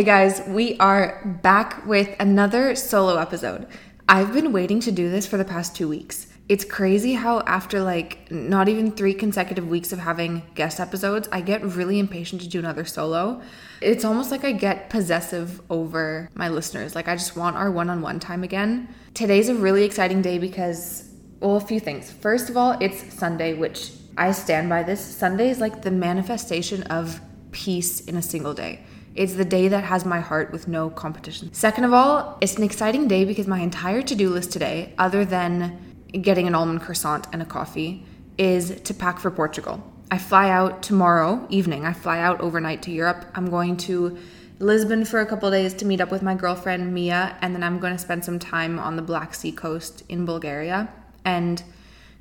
Hey 0.00 0.06
guys, 0.06 0.40
we 0.48 0.78
are 0.78 1.38
back 1.42 1.84
with 1.84 2.16
another 2.18 2.74
solo 2.74 3.18
episode. 3.18 3.66
I've 4.08 4.32
been 4.32 4.50
waiting 4.50 4.80
to 4.80 4.90
do 4.90 5.10
this 5.10 5.26
for 5.26 5.36
the 5.36 5.44
past 5.44 5.76
two 5.76 5.88
weeks. 5.88 6.26
It's 6.48 6.64
crazy 6.64 7.12
how, 7.12 7.40
after 7.40 7.82
like 7.82 8.30
not 8.30 8.70
even 8.70 8.92
three 8.92 9.12
consecutive 9.12 9.68
weeks 9.68 9.92
of 9.92 9.98
having 9.98 10.42
guest 10.54 10.80
episodes, 10.80 11.28
I 11.30 11.42
get 11.42 11.62
really 11.62 11.98
impatient 11.98 12.40
to 12.40 12.48
do 12.48 12.60
another 12.60 12.86
solo. 12.86 13.42
It's 13.82 14.02
almost 14.02 14.30
like 14.30 14.42
I 14.42 14.52
get 14.52 14.88
possessive 14.88 15.60
over 15.68 16.30
my 16.32 16.48
listeners. 16.48 16.94
Like, 16.94 17.06
I 17.06 17.14
just 17.14 17.36
want 17.36 17.56
our 17.56 17.70
one 17.70 17.90
on 17.90 18.00
one 18.00 18.20
time 18.20 18.42
again. 18.42 18.88
Today's 19.12 19.50
a 19.50 19.54
really 19.54 19.84
exciting 19.84 20.22
day 20.22 20.38
because, 20.38 21.10
well, 21.40 21.56
a 21.56 21.60
few 21.60 21.78
things. 21.78 22.10
First 22.10 22.48
of 22.48 22.56
all, 22.56 22.74
it's 22.80 23.12
Sunday, 23.12 23.52
which 23.52 23.92
I 24.16 24.32
stand 24.32 24.70
by 24.70 24.82
this. 24.82 25.04
Sunday 25.04 25.50
is 25.50 25.60
like 25.60 25.82
the 25.82 25.90
manifestation 25.90 26.84
of 26.84 27.20
peace 27.50 28.00
in 28.06 28.16
a 28.16 28.22
single 28.22 28.54
day. 28.54 28.80
It's 29.14 29.34
the 29.34 29.44
day 29.44 29.68
that 29.68 29.84
has 29.84 30.04
my 30.04 30.20
heart 30.20 30.52
with 30.52 30.68
no 30.68 30.88
competition. 30.88 31.52
Second 31.52 31.84
of 31.84 31.92
all, 31.92 32.38
it's 32.40 32.56
an 32.56 32.62
exciting 32.62 33.08
day 33.08 33.24
because 33.24 33.46
my 33.46 33.60
entire 33.60 34.02
to 34.02 34.14
do 34.14 34.30
list 34.30 34.52
today, 34.52 34.94
other 34.98 35.24
than 35.24 35.78
getting 36.12 36.46
an 36.46 36.54
almond 36.54 36.82
croissant 36.82 37.26
and 37.32 37.42
a 37.42 37.44
coffee, 37.44 38.04
is 38.38 38.80
to 38.82 38.94
pack 38.94 39.18
for 39.18 39.30
Portugal. 39.30 39.82
I 40.12 40.18
fly 40.18 40.50
out 40.50 40.82
tomorrow 40.82 41.46
evening. 41.50 41.84
I 41.84 41.92
fly 41.92 42.20
out 42.20 42.40
overnight 42.40 42.82
to 42.82 42.90
Europe. 42.90 43.24
I'm 43.34 43.50
going 43.50 43.76
to 43.78 44.16
Lisbon 44.60 45.04
for 45.04 45.20
a 45.20 45.26
couple 45.26 45.50
days 45.50 45.74
to 45.74 45.84
meet 45.84 46.00
up 46.00 46.10
with 46.10 46.22
my 46.22 46.34
girlfriend 46.34 46.92
Mia, 46.92 47.36
and 47.40 47.54
then 47.54 47.62
I'm 47.62 47.78
going 47.78 47.92
to 47.92 47.98
spend 47.98 48.24
some 48.24 48.38
time 48.38 48.78
on 48.78 48.96
the 48.96 49.02
Black 49.02 49.34
Sea 49.34 49.52
coast 49.52 50.04
in 50.08 50.24
Bulgaria. 50.24 50.88
And 51.24 51.62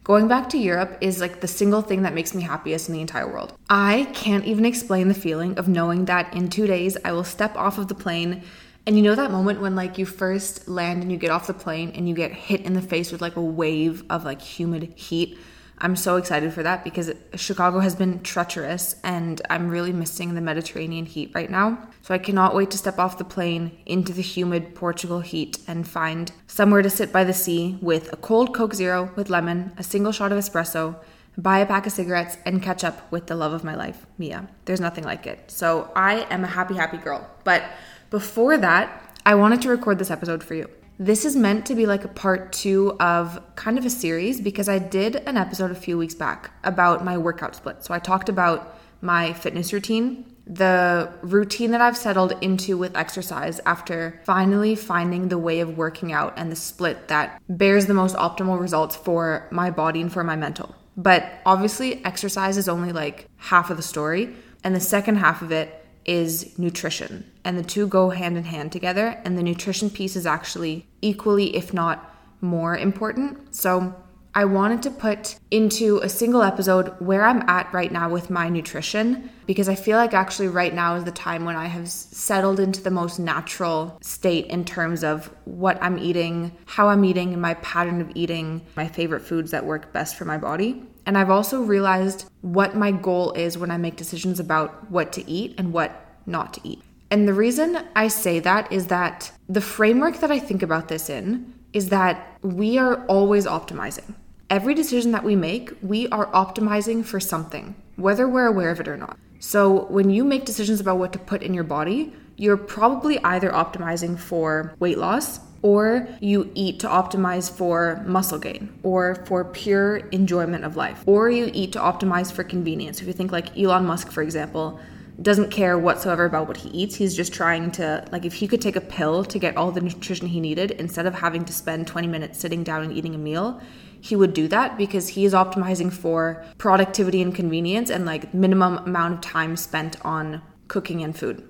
Going 0.04 0.28
back 0.28 0.50
to 0.50 0.58
Europe 0.58 0.98
is 1.02 1.22
like 1.22 1.42
the 1.42 1.48
single 1.48 1.82
thing 1.82 2.02
that 2.02 2.14
makes 2.14 2.34
me 2.34 2.42
happiest 2.42 2.90
in 2.90 2.94
the 2.94 3.02
entire 3.02 3.28
world. 3.28 3.54
I 3.70 4.08
can't 4.14 4.46
even 4.46 4.66
explain 4.66 5.08
the 5.08 5.14
feeling 5.14 5.58
of 5.58 5.68
knowing 5.68 6.06
that 6.06 6.34
in 6.34 6.50
two 6.50 6.66
days 6.66 6.98
I 7.06 7.12
will 7.12 7.24
step 7.24 7.56
off 7.56 7.78
of 7.78 7.88
the 7.88 7.96
plane. 7.96 8.44
And 8.88 8.98
you 8.98 9.04
know 9.04 9.16
that 9.16 9.30
moment 9.30 9.62
when 9.62 9.76
like 9.76 9.98
you 9.98 10.06
first 10.06 10.68
land 10.68 11.04
and 11.04 11.12
you 11.12 11.18
get 11.18 11.30
off 11.30 11.48
the 11.48 11.54
plane 11.54 11.92
and 11.96 12.10
you 12.10 12.16
get 12.16 12.32
hit 12.32 12.62
in 12.62 12.74
the 12.74 12.82
face 12.82 13.12
with 13.12 13.22
like 13.22 13.36
a 13.36 13.42
wave 13.42 14.04
of 14.10 14.26
like 14.26 14.42
humid 14.42 14.94
heat 14.96 15.38
I'm 15.82 15.96
so 15.96 16.18
excited 16.18 16.54
for 16.54 16.62
that 16.64 16.84
because 16.84 17.12
Chicago 17.36 17.80
has 17.80 17.96
been 17.96 18.22
treacherous 18.22 18.96
and 19.04 19.42
I'm 19.50 19.70
really 19.70 19.94
missing 19.94 20.34
the 20.34 20.42
Mediterranean 20.42 21.06
heat 21.06 21.32
right 21.34 21.50
now. 21.50 21.88
So 22.02 22.14
I 22.14 22.18
cannot 22.18 22.54
wait 22.54 22.72
to 22.72 22.78
step 22.78 23.00
off 23.00 23.18
the 23.18 23.24
plane 23.24 23.78
into 23.86 24.12
the 24.12 24.22
humid 24.22 24.76
Portugal 24.76 25.22
heat 25.22 25.60
and 25.68 25.88
find 25.88 26.32
somewhere 26.48 26.82
to 26.82 26.90
sit 26.90 27.14
by 27.14 27.24
the 27.24 27.34
sea 27.34 27.78
with 27.82 28.12
a 28.12 28.18
cold 28.18 28.54
Coke 28.54 28.74
Zero 28.74 29.12
with 29.16 29.30
lemon, 29.30 29.72
a 29.78 29.84
single 29.84 30.12
shot 30.12 30.32
of 30.32 30.38
espresso, 30.38 30.96
buy 31.38 31.60
a 31.60 31.66
pack 31.66 31.86
of 31.86 31.94
cigarettes, 31.94 32.38
and 32.46 32.62
catch 32.62 32.84
up 32.84 33.10
with 33.12 33.28
the 33.28 33.36
love 33.36 33.54
of 33.54 33.64
my 33.64 33.76
life, 33.76 34.06
Mia. 34.18 34.50
There's 34.66 34.82
nothing 34.82 35.06
like 35.06 35.26
it. 35.26 35.50
So 35.50 35.92
I 35.96 36.28
am 36.30 36.44
a 36.44 36.48
happy, 36.48 36.76
happy 36.76 36.98
girl. 36.98 37.30
But 37.46 37.64
before 38.10 38.58
that, 38.58 39.18
I 39.26 39.36
wanted 39.36 39.62
to 39.62 39.70
record 39.70 40.00
this 40.00 40.12
episode 40.12 40.44
for 40.44 40.56
you. 40.56 40.70
This 41.02 41.24
is 41.24 41.34
meant 41.34 41.66
to 41.68 41.76
be 41.76 41.86
like 41.86 42.04
a 42.04 42.10
part 42.10 42.52
two 42.52 42.98
of 43.00 43.42
kind 43.56 43.78
of 43.78 43.86
a 43.86 43.90
series 43.90 44.42
because 44.42 44.68
I 44.68 44.80
did 44.80 45.16
an 45.16 45.38
episode 45.38 45.72
a 45.72 45.76
few 45.76 45.98
weeks 45.98 46.14
back 46.14 46.52
about 46.66 47.06
my 47.06 47.18
workout 47.18 47.56
split. 47.56 47.86
So 47.86 47.94
I 47.94 48.00
talked 48.00 48.28
about 48.28 48.78
my 49.00 49.32
fitness 49.32 49.72
routine, 49.72 50.26
the 50.46 51.10
routine 51.22 51.72
that 51.72 51.80
I've 51.80 51.96
settled 51.96 52.34
into 52.42 52.78
with 52.78 52.98
exercise 52.98 53.62
after 53.66 54.20
finally 54.26 54.76
finding 54.76 55.30
the 55.30 55.38
way 55.38 55.62
of 55.62 55.78
working 55.78 56.12
out 56.12 56.34
and 56.36 56.52
the 56.52 56.58
split 56.58 57.08
that 57.08 57.42
bears 57.48 57.86
the 57.86 57.94
most 57.94 58.18
optimal 58.18 58.60
results 58.60 58.98
for 58.98 59.48
my 59.52 59.72
body 59.72 60.02
and 60.02 60.12
for 60.12 60.26
my 60.26 60.36
mental. 60.36 60.76
But 60.98 61.32
obviously, 61.46 62.04
exercise 62.04 62.58
is 62.58 62.68
only 62.68 62.92
like 62.92 63.30
half 63.38 63.70
of 63.70 63.78
the 63.78 63.84
story. 63.84 64.36
And 64.66 64.76
the 64.76 64.82
second 64.82 65.16
half 65.16 65.42
of 65.42 65.54
it 65.54 65.79
is 66.10 66.58
nutrition. 66.58 67.24
And 67.46 67.58
the 67.58 67.64
two 67.64 67.88
go 67.88 68.10
hand 68.10 68.36
in 68.36 68.44
hand 68.44 68.72
together. 68.72 69.22
And 69.24 69.38
the 69.38 69.44
nutrition 69.44 69.92
piece 69.92 70.16
is 70.16 70.26
actually 70.26 70.88
equally, 71.02 71.56
if 71.56 71.72
not 71.72 72.14
more 72.42 72.76
important. 72.76 73.56
So 73.56 73.96
I 74.34 74.46
wanted 74.46 74.82
to 74.84 74.92
put 74.92 75.36
into 75.52 76.00
a 76.00 76.10
single 76.10 76.42
episode 76.42 76.96
where 77.00 77.26
I'm 77.26 77.48
at 77.48 77.72
right 77.74 77.92
now 77.92 78.10
with 78.10 78.30
my 78.30 78.50
nutrition 78.50 79.30
because 79.46 79.70
I 79.70 79.76
feel 79.76 79.98
like 79.98 80.14
actually 80.14 80.48
right 80.48 80.74
now 80.74 80.96
is 80.96 81.04
the 81.04 81.12
time 81.12 81.46
when 81.46 81.56
I 81.56 81.66
have 81.66 81.90
settled 81.90 82.60
into 82.60 82.82
the 82.82 82.92
most 82.92 83.20
natural 83.20 83.98
state 84.02 84.48
in 84.48 84.66
terms 84.66 85.04
of 85.04 85.32
what 85.46 85.78
I'm 85.82 85.98
eating, 86.00 86.56
how 86.66 86.90
I'm 86.90 87.06
eating, 87.06 87.40
my 87.40 87.56
pattern 87.56 88.02
of 88.02 88.12
eating, 88.16 88.62
my 88.76 88.88
favorite 88.88 89.22
foods 89.22 89.52
that 89.52 89.66
work 89.66 89.94
best 89.94 90.16
for 90.16 90.26
my 90.26 90.38
body. 90.38 90.84
And 91.10 91.18
I've 91.18 91.32
also 91.32 91.64
realized 91.64 92.30
what 92.42 92.76
my 92.76 92.92
goal 92.92 93.32
is 93.32 93.58
when 93.58 93.72
I 93.72 93.78
make 93.78 93.96
decisions 93.96 94.40
about 94.40 94.92
what 94.92 95.12
to 95.14 95.28
eat 95.28 95.56
and 95.58 95.74
what 95.74 96.06
not 96.28 96.54
to 96.54 96.62
eat. 96.64 96.84
And 97.10 97.28
the 97.28 97.34
reason 97.34 97.84
I 97.96 98.10
say 98.10 98.40
that 98.42 98.72
is 98.72 98.86
that 98.94 99.32
the 99.48 99.60
framework 99.60 100.20
that 100.20 100.30
I 100.30 100.38
think 100.38 100.62
about 100.62 100.88
this 100.88 101.10
in 101.10 101.52
is 101.74 101.90
that 101.90 102.38
we 102.44 102.78
are 102.78 103.04
always 103.08 103.48
optimizing. 103.48 104.14
Every 104.52 104.76
decision 104.76 105.12
that 105.14 105.24
we 105.24 105.36
make, 105.36 105.72
we 105.82 106.08
are 106.10 106.28
optimizing 106.28 107.04
for 107.04 107.20
something, 107.20 107.74
whether 107.96 108.30
we're 108.30 108.46
aware 108.46 108.70
of 108.70 108.80
it 108.80 108.88
or 108.88 108.96
not. 108.96 109.18
So 109.40 109.86
when 109.86 110.12
you 110.12 110.24
make 110.24 110.46
decisions 110.46 110.80
about 110.80 111.00
what 111.00 111.12
to 111.14 111.18
put 111.18 111.42
in 111.42 111.56
your 111.56 111.64
body, 111.64 112.14
you're 112.38 112.56
probably 112.56 113.18
either 113.24 113.50
optimizing 113.50 114.16
for 114.20 114.76
weight 114.78 115.00
loss 115.00 115.40
or 115.62 116.08
you 116.20 116.52
eat 116.56 116.80
to 116.80 116.88
optimize 116.88 117.52
for 117.52 118.04
muscle 118.06 118.40
gain 118.40 118.74
or 118.84 119.16
for 119.26 119.44
pure 119.46 119.98
enjoyment 120.12 120.64
of 120.64 120.76
life, 120.76 121.04
or 121.06 121.30
you 121.30 121.50
eat 121.54 121.72
to 121.74 121.80
optimize 121.80 122.32
for 122.32 122.44
convenience. 122.44 123.02
If 123.02 123.08
you 123.08 123.14
think 123.14 123.32
like 123.32 123.58
Elon 123.58 123.86
Musk, 123.86 124.12
for 124.12 124.22
example, 124.22 124.80
doesn't 125.22 125.52
care 125.52 125.78
whatsoever 125.78 126.26
about 126.26 126.48
what 126.48 126.58
he 126.58 126.70
eats. 126.70 126.96
He's 126.96 127.16
just 127.16 127.34
trying 127.34 127.72
to, 127.72 128.06
like, 128.12 128.26
if 128.26 128.36
he 128.36 128.48
could 128.48 128.62
take 128.62 128.76
a 128.76 128.82
pill 128.82 129.26
to 129.26 129.40
get 129.40 129.58
all 129.58 129.72
the 129.72 129.82
nutrition 129.82 130.28
he 130.28 130.40
needed 130.40 130.72
instead 130.72 131.06
of 131.06 131.16
having 131.16 131.44
to 131.46 131.54
spend 131.54 131.88
20 131.88 132.08
minutes 132.08 132.40
sitting 132.40 132.64
down 132.64 132.84
and 132.84 132.94
eating 132.94 133.14
a 133.16 133.18
meal, 133.18 133.62
he 134.00 134.16
would 134.16 134.34
do 134.34 134.48
that 134.48 134.78
because 134.78 135.10
he 135.10 135.26
is 135.26 135.34
optimizing 135.34 135.92
for 135.92 136.46
productivity 136.58 137.22
and 137.22 137.36
convenience 137.36 137.90
and 137.90 138.06
like 138.06 138.34
minimum 138.34 138.78
amount 138.78 139.16
of 139.16 139.22
time 139.22 139.58
spent 139.58 139.98
on 140.06 140.42
cooking 140.70 141.04
and 141.04 141.18
food. 141.18 141.49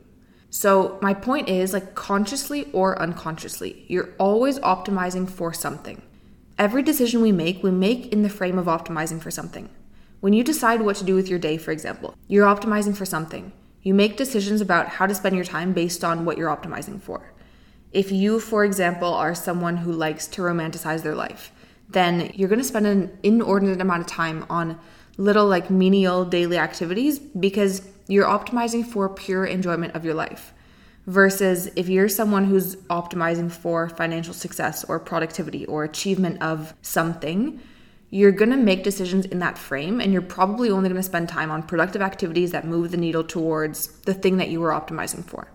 So, 0.50 0.98
my 1.02 1.14
point 1.14 1.48
is 1.48 1.74
like 1.74 1.94
consciously 1.94 2.70
or 2.74 3.00
unconsciously, 3.00 3.86
you're 3.88 4.10
always 4.18 4.58
optimizing 4.60 5.30
for 5.30 5.54
something. 5.54 6.02
Every 6.58 6.82
decision 6.82 7.22
we 7.22 7.32
make, 7.32 7.64
we 7.64 7.72
make 7.72 8.12
in 8.12 8.24
the 8.24 8.30
frame 8.30 8.58
of 8.58 8.66
optimizing 8.66 9.22
for 9.22 9.32
something. 9.32 9.70
When 10.22 10.34
you 10.34 10.44
decide 10.44 10.82
what 10.82 10.98
to 10.98 11.06
do 11.06 11.16
with 11.16 11.30
your 11.30 11.40
day, 11.40 11.58
for 11.58 11.72
example, 11.72 12.16
you're 12.28 12.48
optimizing 12.48 12.98
for 12.98 13.06
something. 13.06 13.54
You 13.84 13.94
make 13.94 14.18
decisions 14.18 14.60
about 14.60 14.88
how 14.88 15.06
to 15.06 15.16
spend 15.16 15.36
your 15.36 15.46
time 15.46 15.72
based 15.72 16.04
on 16.04 16.26
what 16.26 16.38
you're 16.38 16.54
optimizing 16.54 17.02
for. 17.02 17.32
If 17.92 18.12
you, 18.12 18.40
for 18.40 18.66
example, 18.66 19.14
are 19.14 19.34
someone 19.34 19.78
who 19.78 19.92
likes 19.92 20.28
to 20.28 20.42
romanticize 20.42 21.04
their 21.04 21.16
life, 21.16 21.52
then 21.88 22.32
you're 22.36 22.50
going 22.50 22.60
to 22.60 22.66
spend 22.66 22.86
an 22.86 23.18
inordinate 23.24 23.82
amount 23.82 24.02
of 24.02 24.08
time 24.08 24.46
on 24.50 24.80
little 25.18 25.48
like 25.48 25.70
menial 25.70 26.26
daily 26.26 26.58
activities 26.58 27.20
because 27.20 27.82
you're 28.10 28.26
optimizing 28.26 28.84
for 28.84 29.08
pure 29.08 29.46
enjoyment 29.46 29.96
of 29.96 30.04
your 30.04 30.16
life. 30.16 30.52
Versus 31.06 31.68
if 31.76 31.88
you're 31.88 32.10
someone 32.10 32.46
who's 32.46 32.76
optimizing 32.88 33.52
for 33.52 33.88
financial 33.88 34.34
success 34.34 34.84
or 34.84 35.00
productivity 35.00 35.66
or 35.68 35.84
achievement 35.84 36.42
of 36.42 36.74
something, 36.82 37.62
you're 38.10 38.32
going 38.32 38.50
to 38.50 38.58
make 38.58 38.84
decisions 38.84 39.26
in 39.28 39.38
that 39.40 39.60
frame 39.60 40.02
and 40.02 40.12
you're 40.12 40.24
probably 40.24 40.72
only 40.72 40.90
going 40.90 41.00
to 41.00 41.04
spend 41.04 41.30
time 41.30 41.52
on 41.52 41.62
productive 41.62 42.02
activities 42.02 42.52
that 42.52 42.66
move 42.66 42.90
the 42.90 42.98
needle 42.98 43.24
towards 43.24 43.88
the 44.02 44.14
thing 44.14 44.38
that 44.38 44.50
you 44.50 44.60
were 44.60 44.72
optimizing 44.72 45.24
for. 45.24 45.48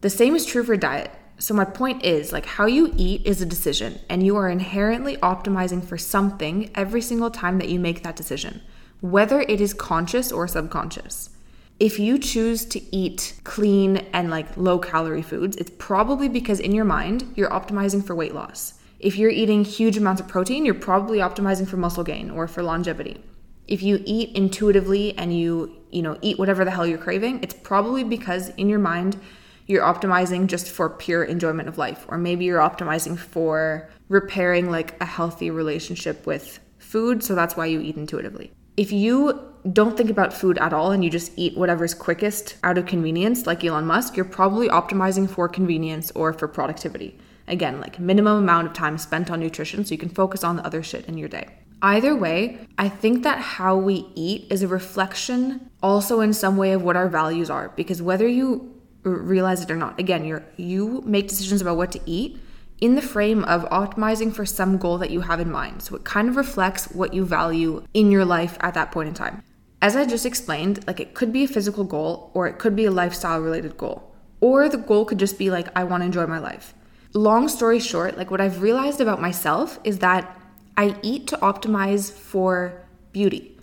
The 0.00 0.10
same 0.10 0.34
is 0.34 0.46
true 0.46 0.64
for 0.64 0.76
diet. 0.76 1.10
So, 1.38 1.52
my 1.52 1.66
point 1.66 2.02
is 2.02 2.32
like 2.32 2.46
how 2.46 2.64
you 2.64 2.94
eat 2.96 3.26
is 3.26 3.42
a 3.42 3.46
decision, 3.46 4.00
and 4.08 4.24
you 4.24 4.36
are 4.36 4.48
inherently 4.48 5.18
optimizing 5.18 5.84
for 5.84 5.98
something 5.98 6.70
every 6.74 7.02
single 7.02 7.30
time 7.30 7.58
that 7.58 7.68
you 7.68 7.78
make 7.78 8.02
that 8.04 8.16
decision 8.16 8.62
whether 9.00 9.40
it 9.42 9.60
is 9.60 9.74
conscious 9.74 10.32
or 10.32 10.48
subconscious. 10.48 11.30
If 11.78 11.98
you 11.98 12.18
choose 12.18 12.64
to 12.66 12.96
eat 12.96 13.34
clean 13.44 13.98
and 14.14 14.30
like 14.30 14.56
low 14.56 14.78
calorie 14.78 15.20
foods, 15.20 15.56
it's 15.56 15.72
probably 15.76 16.28
because 16.28 16.58
in 16.58 16.72
your 16.72 16.86
mind 16.86 17.34
you're 17.36 17.50
optimizing 17.50 18.04
for 18.04 18.14
weight 18.14 18.34
loss. 18.34 18.74
If 18.98 19.18
you're 19.18 19.30
eating 19.30 19.62
huge 19.62 19.98
amounts 19.98 20.22
of 20.22 20.28
protein, 20.28 20.64
you're 20.64 20.74
probably 20.74 21.18
optimizing 21.18 21.68
for 21.68 21.76
muscle 21.76 22.02
gain 22.02 22.30
or 22.30 22.48
for 22.48 22.62
longevity. 22.62 23.22
If 23.68 23.82
you 23.82 24.02
eat 24.06 24.34
intuitively 24.34 25.16
and 25.18 25.38
you, 25.38 25.76
you 25.90 26.00
know, 26.00 26.16
eat 26.22 26.38
whatever 26.38 26.64
the 26.64 26.70
hell 26.70 26.86
you're 26.86 26.96
craving, 26.96 27.40
it's 27.42 27.54
probably 27.54 28.04
because 28.04 28.48
in 28.50 28.70
your 28.70 28.78
mind 28.78 29.20
you're 29.66 29.84
optimizing 29.84 30.46
just 30.46 30.70
for 30.70 30.88
pure 30.88 31.24
enjoyment 31.24 31.68
of 31.68 31.76
life 31.76 32.06
or 32.08 32.16
maybe 32.16 32.46
you're 32.46 32.60
optimizing 32.60 33.18
for 33.18 33.90
repairing 34.08 34.70
like 34.70 34.98
a 35.02 35.04
healthy 35.04 35.50
relationship 35.50 36.24
with 36.24 36.58
food, 36.78 37.22
so 37.22 37.34
that's 37.34 37.54
why 37.54 37.66
you 37.66 37.80
eat 37.80 37.96
intuitively 37.96 38.50
if 38.76 38.92
you 38.92 39.40
don't 39.72 39.96
think 39.96 40.10
about 40.10 40.32
food 40.32 40.58
at 40.58 40.72
all 40.72 40.92
and 40.92 41.04
you 41.04 41.10
just 41.10 41.32
eat 41.36 41.56
whatever's 41.56 41.94
quickest 41.94 42.56
out 42.62 42.78
of 42.78 42.86
convenience, 42.86 43.46
like 43.46 43.64
Elon 43.64 43.86
Musk, 43.86 44.16
you're 44.16 44.24
probably 44.24 44.68
optimizing 44.68 45.28
for 45.28 45.48
convenience 45.48 46.10
or 46.12 46.32
for 46.32 46.46
productivity. 46.46 47.18
Again, 47.48 47.80
like 47.80 47.98
minimum 47.98 48.38
amount 48.38 48.68
of 48.68 48.72
time 48.72 48.98
spent 48.98 49.30
on 49.30 49.40
nutrition 49.40 49.84
so 49.84 49.92
you 49.92 49.98
can 49.98 50.08
focus 50.08 50.44
on 50.44 50.56
the 50.56 50.64
other 50.64 50.82
shit 50.82 51.06
in 51.06 51.18
your 51.18 51.28
day. 51.28 51.48
Either 51.82 52.16
way, 52.16 52.58
I 52.78 52.88
think 52.88 53.22
that 53.24 53.38
how 53.38 53.76
we 53.76 54.06
eat 54.14 54.46
is 54.50 54.62
a 54.62 54.68
reflection 54.68 55.70
also 55.82 56.20
in 56.20 56.32
some 56.32 56.56
way 56.56 56.72
of 56.72 56.82
what 56.82 56.96
our 56.96 57.08
values 57.08 57.50
are 57.50 57.70
because 57.76 58.00
whether 58.00 58.26
you 58.26 58.72
realize 59.02 59.62
it 59.62 59.70
or 59.70 59.76
not. 59.76 59.98
Again, 60.00 60.24
you're 60.24 60.44
you 60.56 61.02
make 61.06 61.28
decisions 61.28 61.60
about 61.60 61.76
what 61.76 61.92
to 61.92 62.00
eat 62.06 62.40
in 62.80 62.94
the 62.94 63.02
frame 63.02 63.44
of 63.44 63.64
optimizing 63.70 64.32
for 64.32 64.44
some 64.44 64.76
goal 64.76 64.98
that 64.98 65.10
you 65.10 65.22
have 65.22 65.40
in 65.40 65.50
mind. 65.50 65.82
So 65.82 65.96
it 65.96 66.04
kind 66.04 66.28
of 66.28 66.36
reflects 66.36 66.86
what 66.90 67.14
you 67.14 67.24
value 67.24 67.84
in 67.94 68.10
your 68.10 68.24
life 68.24 68.56
at 68.60 68.74
that 68.74 68.92
point 68.92 69.08
in 69.08 69.14
time. 69.14 69.42
As 69.80 69.96
I 69.96 70.04
just 70.04 70.26
explained, 70.26 70.86
like 70.86 71.00
it 71.00 71.14
could 71.14 71.32
be 71.32 71.44
a 71.44 71.48
physical 71.48 71.84
goal 71.84 72.30
or 72.34 72.46
it 72.46 72.58
could 72.58 72.76
be 72.76 72.84
a 72.84 72.90
lifestyle 72.90 73.40
related 73.40 73.76
goal. 73.76 74.12
Or 74.40 74.68
the 74.68 74.78
goal 74.78 75.04
could 75.04 75.18
just 75.18 75.38
be 75.38 75.50
like 75.50 75.68
I 75.76 75.84
want 75.84 76.02
to 76.02 76.06
enjoy 76.06 76.26
my 76.26 76.38
life. 76.38 76.74
Long 77.14 77.48
story 77.48 77.78
short, 77.78 78.18
like 78.18 78.30
what 78.30 78.40
I've 78.40 78.62
realized 78.62 79.00
about 79.00 79.20
myself 79.20 79.78
is 79.84 79.98
that 80.00 80.38
I 80.76 80.96
eat 81.02 81.26
to 81.28 81.36
optimize 81.38 82.10
for 82.12 82.82
beauty. 83.12 83.56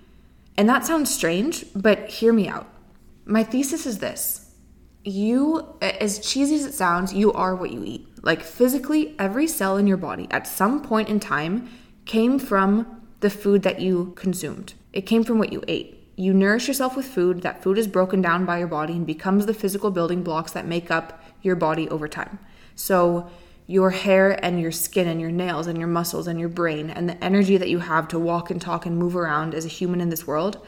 And 0.57 0.68
that 0.69 0.86
sounds 0.86 1.13
strange, 1.13 1.65
but 1.75 2.10
hear 2.10 2.33
me 2.33 2.48
out. 2.48 2.68
My 3.25 3.44
thesis 3.44 3.86
is 3.86 4.00
this 4.00 4.43
you, 5.03 5.75
as 5.81 6.19
cheesy 6.19 6.55
as 6.55 6.65
it 6.65 6.73
sounds, 6.73 7.13
you 7.13 7.33
are 7.33 7.55
what 7.55 7.71
you 7.71 7.83
eat. 7.83 8.07
Like 8.23 8.41
physically, 8.41 9.15
every 9.19 9.47
cell 9.47 9.77
in 9.77 9.88
your 9.88 9.97
body 9.97 10.27
at 10.31 10.47
some 10.47 10.81
point 10.81 11.09
in 11.09 11.19
time 11.19 11.69
came 12.05 12.39
from 12.39 13.01
the 13.19 13.29
food 13.29 13.63
that 13.63 13.81
you 13.81 14.13
consumed. 14.15 14.73
It 14.94 15.01
came 15.01 15.23
from 15.23 15.39
what 15.39 15.51
you 15.51 15.63
ate. 15.67 16.00
You 16.15 16.33
nourish 16.33 16.67
yourself 16.67 16.95
with 16.95 17.07
food, 17.07 17.41
that 17.41 17.63
food 17.63 17.77
is 17.77 17.88
broken 17.88 18.21
down 18.21 18.45
by 18.45 18.59
your 18.59 18.67
body 18.67 18.94
and 18.94 19.05
becomes 19.05 19.45
the 19.45 19.53
physical 19.53 19.91
building 19.91 20.23
blocks 20.23 20.51
that 20.51 20.67
make 20.67 20.91
up 20.91 21.23
your 21.41 21.55
body 21.55 21.89
over 21.89 22.07
time. 22.07 22.39
So, 22.75 23.29
your 23.65 23.91
hair 23.91 24.44
and 24.44 24.59
your 24.59 24.71
skin 24.71 25.07
and 25.07 25.21
your 25.21 25.31
nails 25.31 25.67
and 25.67 25.77
your 25.77 25.88
muscles 25.88 26.27
and 26.27 26.38
your 26.38 26.50
brain 26.50 26.89
and 26.89 27.07
the 27.07 27.23
energy 27.23 27.55
that 27.55 27.69
you 27.69 27.79
have 27.79 28.09
to 28.09 28.19
walk 28.19 28.51
and 28.51 28.61
talk 28.61 28.85
and 28.85 28.97
move 28.97 29.15
around 29.15 29.55
as 29.55 29.63
a 29.63 29.69
human 29.69 30.01
in 30.01 30.09
this 30.09 30.27
world, 30.27 30.65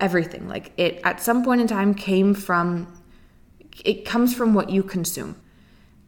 everything, 0.00 0.48
like 0.48 0.72
it 0.78 0.98
at 1.04 1.20
some 1.20 1.44
point 1.44 1.60
in 1.60 1.66
time 1.66 1.92
came 1.92 2.32
from 2.32 2.86
it 3.84 4.04
comes 4.04 4.34
from 4.34 4.54
what 4.54 4.70
you 4.70 4.82
consume. 4.82 5.36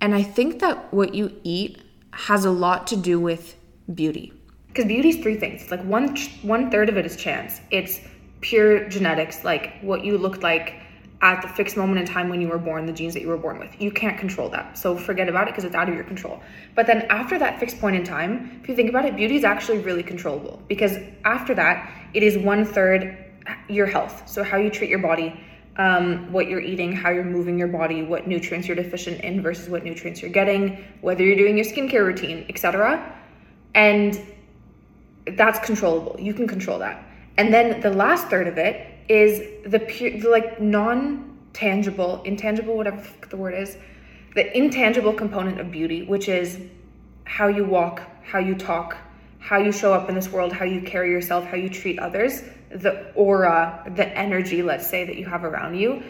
And 0.01 0.15
I 0.15 0.23
think 0.23 0.61
that 0.61 0.93
what 0.93 1.15
you 1.15 1.39
eat 1.45 1.81
has 2.13 2.45
a 2.45 2.51
lot 2.51 2.87
to 2.89 2.97
do 2.97 3.19
with 3.19 3.57
beauty. 3.95 4.33
Because 4.69 4.87
beauty 4.87 5.11
is 5.11 5.17
three 5.17 5.37
things. 5.37 5.63
It's 5.63 5.71
like 5.71 5.85
one 5.85 6.17
one 6.43 6.71
third 6.71 6.89
of 6.89 6.97
it 6.97 7.07
is 7.07 7.17
chance. 7.17 7.61
It's 7.71 8.01
pure 8.41 8.89
genetics, 8.89 9.45
like 9.45 9.81
what 9.81 10.05
you 10.05 10.19
looked 10.19 10.43
like 10.43 10.75
at 11.23 11.41
the 11.41 11.49
fixed 11.49 11.77
moment 11.77 11.99
in 11.99 12.07
time 12.07 12.29
when 12.29 12.41
you 12.41 12.49
were 12.49 12.59
born, 12.59 12.85
the 12.85 12.93
genes 12.93 13.15
that 13.15 13.23
you 13.23 13.29
were 13.29 13.39
born 13.39 13.59
with. 13.59 13.81
You 13.81 13.91
can't 13.91 14.19
control 14.19 14.51
that. 14.51 14.77
So 14.77 14.97
forget 14.97 15.29
about 15.29 15.49
it 15.49 15.53
because 15.53 15.65
it's 15.65 15.75
out 15.75 15.89
of 15.89 15.95
your 15.95 16.05
control. 16.05 16.43
But 16.75 16.87
then 16.87 17.07
after 17.09 17.39
that 17.39 17.59
fixed 17.59 17.81
point 17.81 17.97
in 17.97 18.05
time, 18.05 18.61
if 18.63 18.69
you 18.69 18.77
think 18.77 18.91
about 18.91 19.07
it, 19.07 19.17
beauty 19.17 19.37
is 19.37 19.45
actually 19.45 19.79
really 19.79 20.03
controllable 20.03 20.61
because 20.69 20.99
after 21.25 21.55
that, 21.55 21.91
it 22.13 22.23
is 22.23 22.37
one 22.37 22.65
third 22.65 23.17
your 23.69 23.87
health. 23.87 24.29
So 24.29 24.43
how 24.43 24.59
you 24.59 24.71
treat 24.71 24.91
your 24.91 24.99
body, 24.99 25.41
um, 25.77 26.33
what 26.33 26.49
you're 26.49 26.61
eating, 26.61 26.93
how 26.93 27.11
you're 27.11 27.25
moving 27.25 27.59
your 27.59 27.69
body, 27.69 28.03
what 28.03 28.27
nutrients 28.27 28.69
you're 28.69 28.77
deficient 28.77 29.21
in 29.23 29.43
versus 29.43 29.69
what 29.69 29.85
nutrients 29.85 30.23
you're 30.23 30.31
getting, 30.31 30.85
whether 31.01 31.25
you're 31.25 31.37
doing 31.37 31.57
your 31.57 31.67
skincare 31.67 32.05
routine, 32.05 32.47
etc. 32.49 33.13
And 33.75 34.21
that's 35.27 35.59
controllable. 35.65 36.17
You 36.21 36.35
can 36.35 36.47
control 36.47 36.79
that. 36.79 37.05
And 37.37 37.53
then 37.53 37.81
the 37.81 37.91
last 37.91 38.29
third 38.29 38.47
of 38.47 38.59
it 38.59 38.87
is 39.09 39.43
the 39.67 39.81
pure, 39.81 40.19
the 40.19 40.29
like 40.29 40.61
non-tangible, 40.61 42.23
intangible, 42.23 42.77
whatever 42.77 43.05
the 43.29 43.37
word 43.37 43.55
is, 43.55 43.77
the 44.35 44.57
intangible 44.57 45.13
component 45.13 45.61
of 45.61 45.71
beauty, 45.71 46.05
which 46.07 46.29
is 46.29 46.61
how 47.25 47.49
you 47.49 47.65
walk, 47.65 48.03
how 48.23 48.39
you 48.39 48.55
talk, 48.55 48.97
how 49.39 49.59
you 49.59 49.73
show 49.73 49.93
up 49.93 50.09
in 50.09 50.15
this 50.15 50.31
world, 50.31 50.53
how 50.53 50.65
you 50.65 50.81
carry 50.83 51.11
yourself, 51.11 51.45
how 51.45 51.57
you 51.57 51.69
treat 51.69 51.99
others 51.99 52.43
the 52.75 53.13
aura, 53.15 53.91
the 53.95 54.07
energy, 54.19 54.63
let's 54.63 54.89
say, 54.89 55.05
that 55.05 55.17
you 55.17 55.27
have 55.27 55.45
around 55.45 55.77
you 55.77 56.03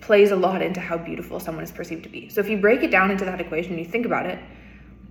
plays 0.00 0.30
a 0.30 0.36
lot 0.36 0.62
into 0.62 0.80
how 0.80 0.96
beautiful 0.96 1.40
someone 1.40 1.64
is 1.64 1.72
perceived 1.72 2.02
to 2.04 2.08
be. 2.08 2.28
So 2.28 2.40
if 2.40 2.48
you 2.48 2.58
break 2.58 2.82
it 2.82 2.90
down 2.90 3.10
into 3.10 3.24
that 3.24 3.40
equation 3.40 3.72
and 3.72 3.80
you 3.80 3.86
think 3.86 4.06
about 4.06 4.26
it, 4.26 4.38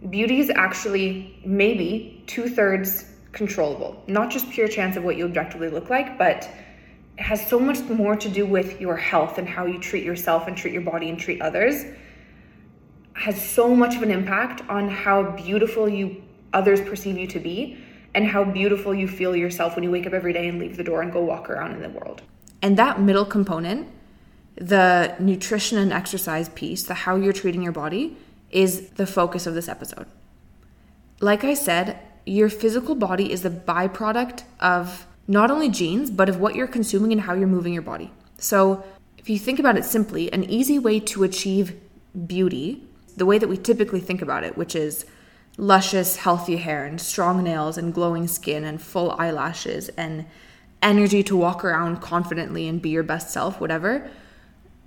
beauty 0.09 0.39
is 0.39 0.49
actually 0.49 1.39
maybe 1.43 2.23
two 2.27 2.47
thirds 2.47 3.05
controllable. 3.31 4.01
Not 4.07 4.29
just 4.29 4.49
pure 4.49 4.67
chance 4.67 4.95
of 4.95 5.03
what 5.03 5.17
you 5.17 5.25
objectively 5.25 5.69
look 5.69 5.89
like, 5.89 6.17
but 6.17 6.49
it 7.17 7.21
has 7.21 7.45
so 7.47 7.59
much 7.59 7.79
more 7.81 8.15
to 8.15 8.29
do 8.29 8.45
with 8.45 8.79
your 8.79 8.95
health 8.95 9.37
and 9.37 9.47
how 9.47 9.65
you 9.65 9.79
treat 9.79 10.03
yourself 10.03 10.47
and 10.47 10.55
treat 10.55 10.73
your 10.73 10.83
body 10.83 11.09
and 11.09 11.19
treat 11.19 11.41
others. 11.41 11.83
Has 13.13 13.43
so 13.43 13.75
much 13.75 13.95
of 13.95 14.03
an 14.03 14.11
impact 14.11 14.61
on 14.69 14.87
how 14.89 15.31
beautiful 15.31 15.89
you 15.89 16.23
others 16.53 16.79
perceive 16.81 17.17
you 17.17 17.27
to 17.27 17.39
be 17.39 17.77
and 18.15 18.25
how 18.25 18.45
beautiful 18.45 18.95
you 18.95 19.07
feel 19.07 19.35
yourself 19.35 19.75
when 19.75 19.83
you 19.83 19.91
wake 19.91 20.07
up 20.07 20.13
every 20.13 20.31
day 20.31 20.47
and 20.47 20.57
leave 20.57 20.77
the 20.77 20.83
door 20.83 21.01
and 21.01 21.11
go 21.11 21.21
walk 21.21 21.49
around 21.49 21.73
in 21.73 21.81
the 21.81 21.89
world. 21.89 22.21
And 22.61 22.77
that 22.77 22.99
middle 22.99 23.25
component, 23.25 23.89
the 24.55 25.15
nutrition 25.19 25.77
and 25.77 25.91
exercise 25.91 26.47
piece, 26.49 26.83
the 26.83 26.93
how 26.93 27.17
you're 27.17 27.33
treating 27.33 27.61
your 27.61 27.73
body, 27.73 28.17
is 28.49 28.87
the 28.91 29.05
focus 29.05 29.45
of 29.45 29.53
this 29.53 29.67
episode. 29.67 30.07
Like 31.19 31.43
I 31.43 31.53
said, 31.53 31.99
your 32.25 32.49
physical 32.49 32.95
body 32.95 33.31
is 33.31 33.41
the 33.43 33.49
byproduct 33.49 34.43
of 34.61 35.05
not 35.27 35.51
only 35.51 35.69
genes, 35.69 36.09
but 36.09 36.29
of 36.29 36.39
what 36.39 36.55
you're 36.55 36.67
consuming 36.67 37.11
and 37.11 37.21
how 37.21 37.33
you're 37.33 37.47
moving 37.47 37.73
your 37.73 37.81
body. 37.81 38.11
So, 38.37 38.83
if 39.17 39.29
you 39.29 39.39
think 39.39 39.59
about 39.59 39.75
it 39.75 39.83
simply, 39.83 40.31
an 40.31 40.43
easy 40.43 40.77
way 40.77 40.99
to 41.01 41.23
achieve 41.23 41.73
beauty, 42.27 42.83
the 43.17 43.25
way 43.25 43.39
that 43.39 43.49
we 43.49 43.57
typically 43.57 43.99
think 43.99 44.21
about 44.21 44.43
it, 44.43 44.55
which 44.55 44.75
is 44.75 45.05
luscious, 45.57 46.17
healthy 46.17 46.57
hair 46.57 46.85
and 46.85 46.99
strong 46.99 47.43
nails 47.43 47.77
and 47.77 47.93
glowing 47.93 48.27
skin 48.27 48.63
and 48.63 48.81
full 48.81 49.11
eyelashes 49.11 49.89
and 49.89 50.25
energy 50.81 51.23
to 51.23 51.35
walk 51.35 51.63
around 51.63 52.01
confidently 52.01 52.67
and 52.67 52.81
be 52.81 52.89
your 52.89 53.03
best 53.03 53.31
self, 53.31 53.59
whatever, 53.59 54.09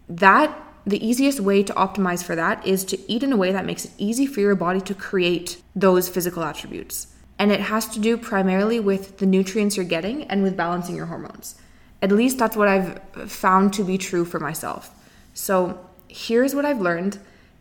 that 0.09 0.57
the 0.87 1.07
easiest 1.07 1.41
way 1.41 1.63
to 1.63 1.73
optimize 1.75 2.23
for 2.23 2.35
that 2.35 2.65
is 2.67 2.85
to 2.85 3.11
eat 3.11 3.23
in 3.23 3.33
a 3.33 3.37
way 3.37 3.53
that 3.53 3.67
makes 3.67 3.85
it 3.85 3.91
easy 3.99 4.27
for 4.27 4.41
your 4.41 4.55
body 4.55 4.81
to 4.81 4.95
create 4.95 5.61
those 5.75 6.09
physical 6.09 6.43
attributes. 6.43 7.09
And 7.39 7.53
it 7.53 7.61
has 7.61 7.87
to 7.89 8.01
do 8.01 8.17
primarily 8.17 8.81
with 8.81 9.19
the 9.19 9.27
nutrients 9.27 9.77
you're 9.77 9.85
getting 9.85 10.25
and 10.25 10.43
with 10.43 10.57
balancing 10.57 10.97
your 10.97 11.07
hormones. 11.07 11.57
At 12.01 12.13
least 12.13 12.39
that's 12.39 12.57
what 12.57 12.69
I've 12.69 13.01
found 13.31 13.73
to 13.75 13.85
be 13.85 13.99
true 13.99 14.25
for 14.25 14.41
myself. 14.41 14.91
So, 15.35 15.85
here's 16.09 16.55
what 16.55 16.65
I've 16.65 16.81
learned 16.81 17.19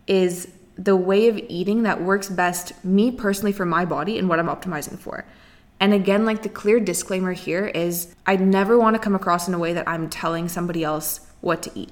is 0.08 0.48
the 0.78 0.96
way 0.96 1.28
of 1.28 1.38
eating 1.50 1.84
that 1.84 2.02
works 2.02 2.30
best, 2.30 2.84
me 2.86 3.12
personally, 3.12 3.52
for 3.52 3.66
my 3.66 3.86
body 3.86 4.18
and 4.18 4.30
what 4.30 4.40
I'm 4.40 4.48
optimizing 4.48 5.00
for. 5.00 5.26
And 5.80 5.94
again, 5.94 6.26
like 6.26 6.44
the 6.44 6.50
clear 6.50 6.80
disclaimer 6.80 7.34
here 7.34 7.68
is 7.68 8.16
I 8.26 8.36
never 8.36 8.78
want 8.78 8.96
to 8.96 9.02
come 9.02 9.16
across 9.16 9.48
in 9.48 9.54
a 9.54 9.60
way 9.60 9.74
that 9.74 9.88
I'm 9.88 10.10
telling 10.10 10.50
somebody 10.50 10.84
else 10.84 11.22
what 11.42 11.62
to 11.64 11.72
eat. 11.76 11.92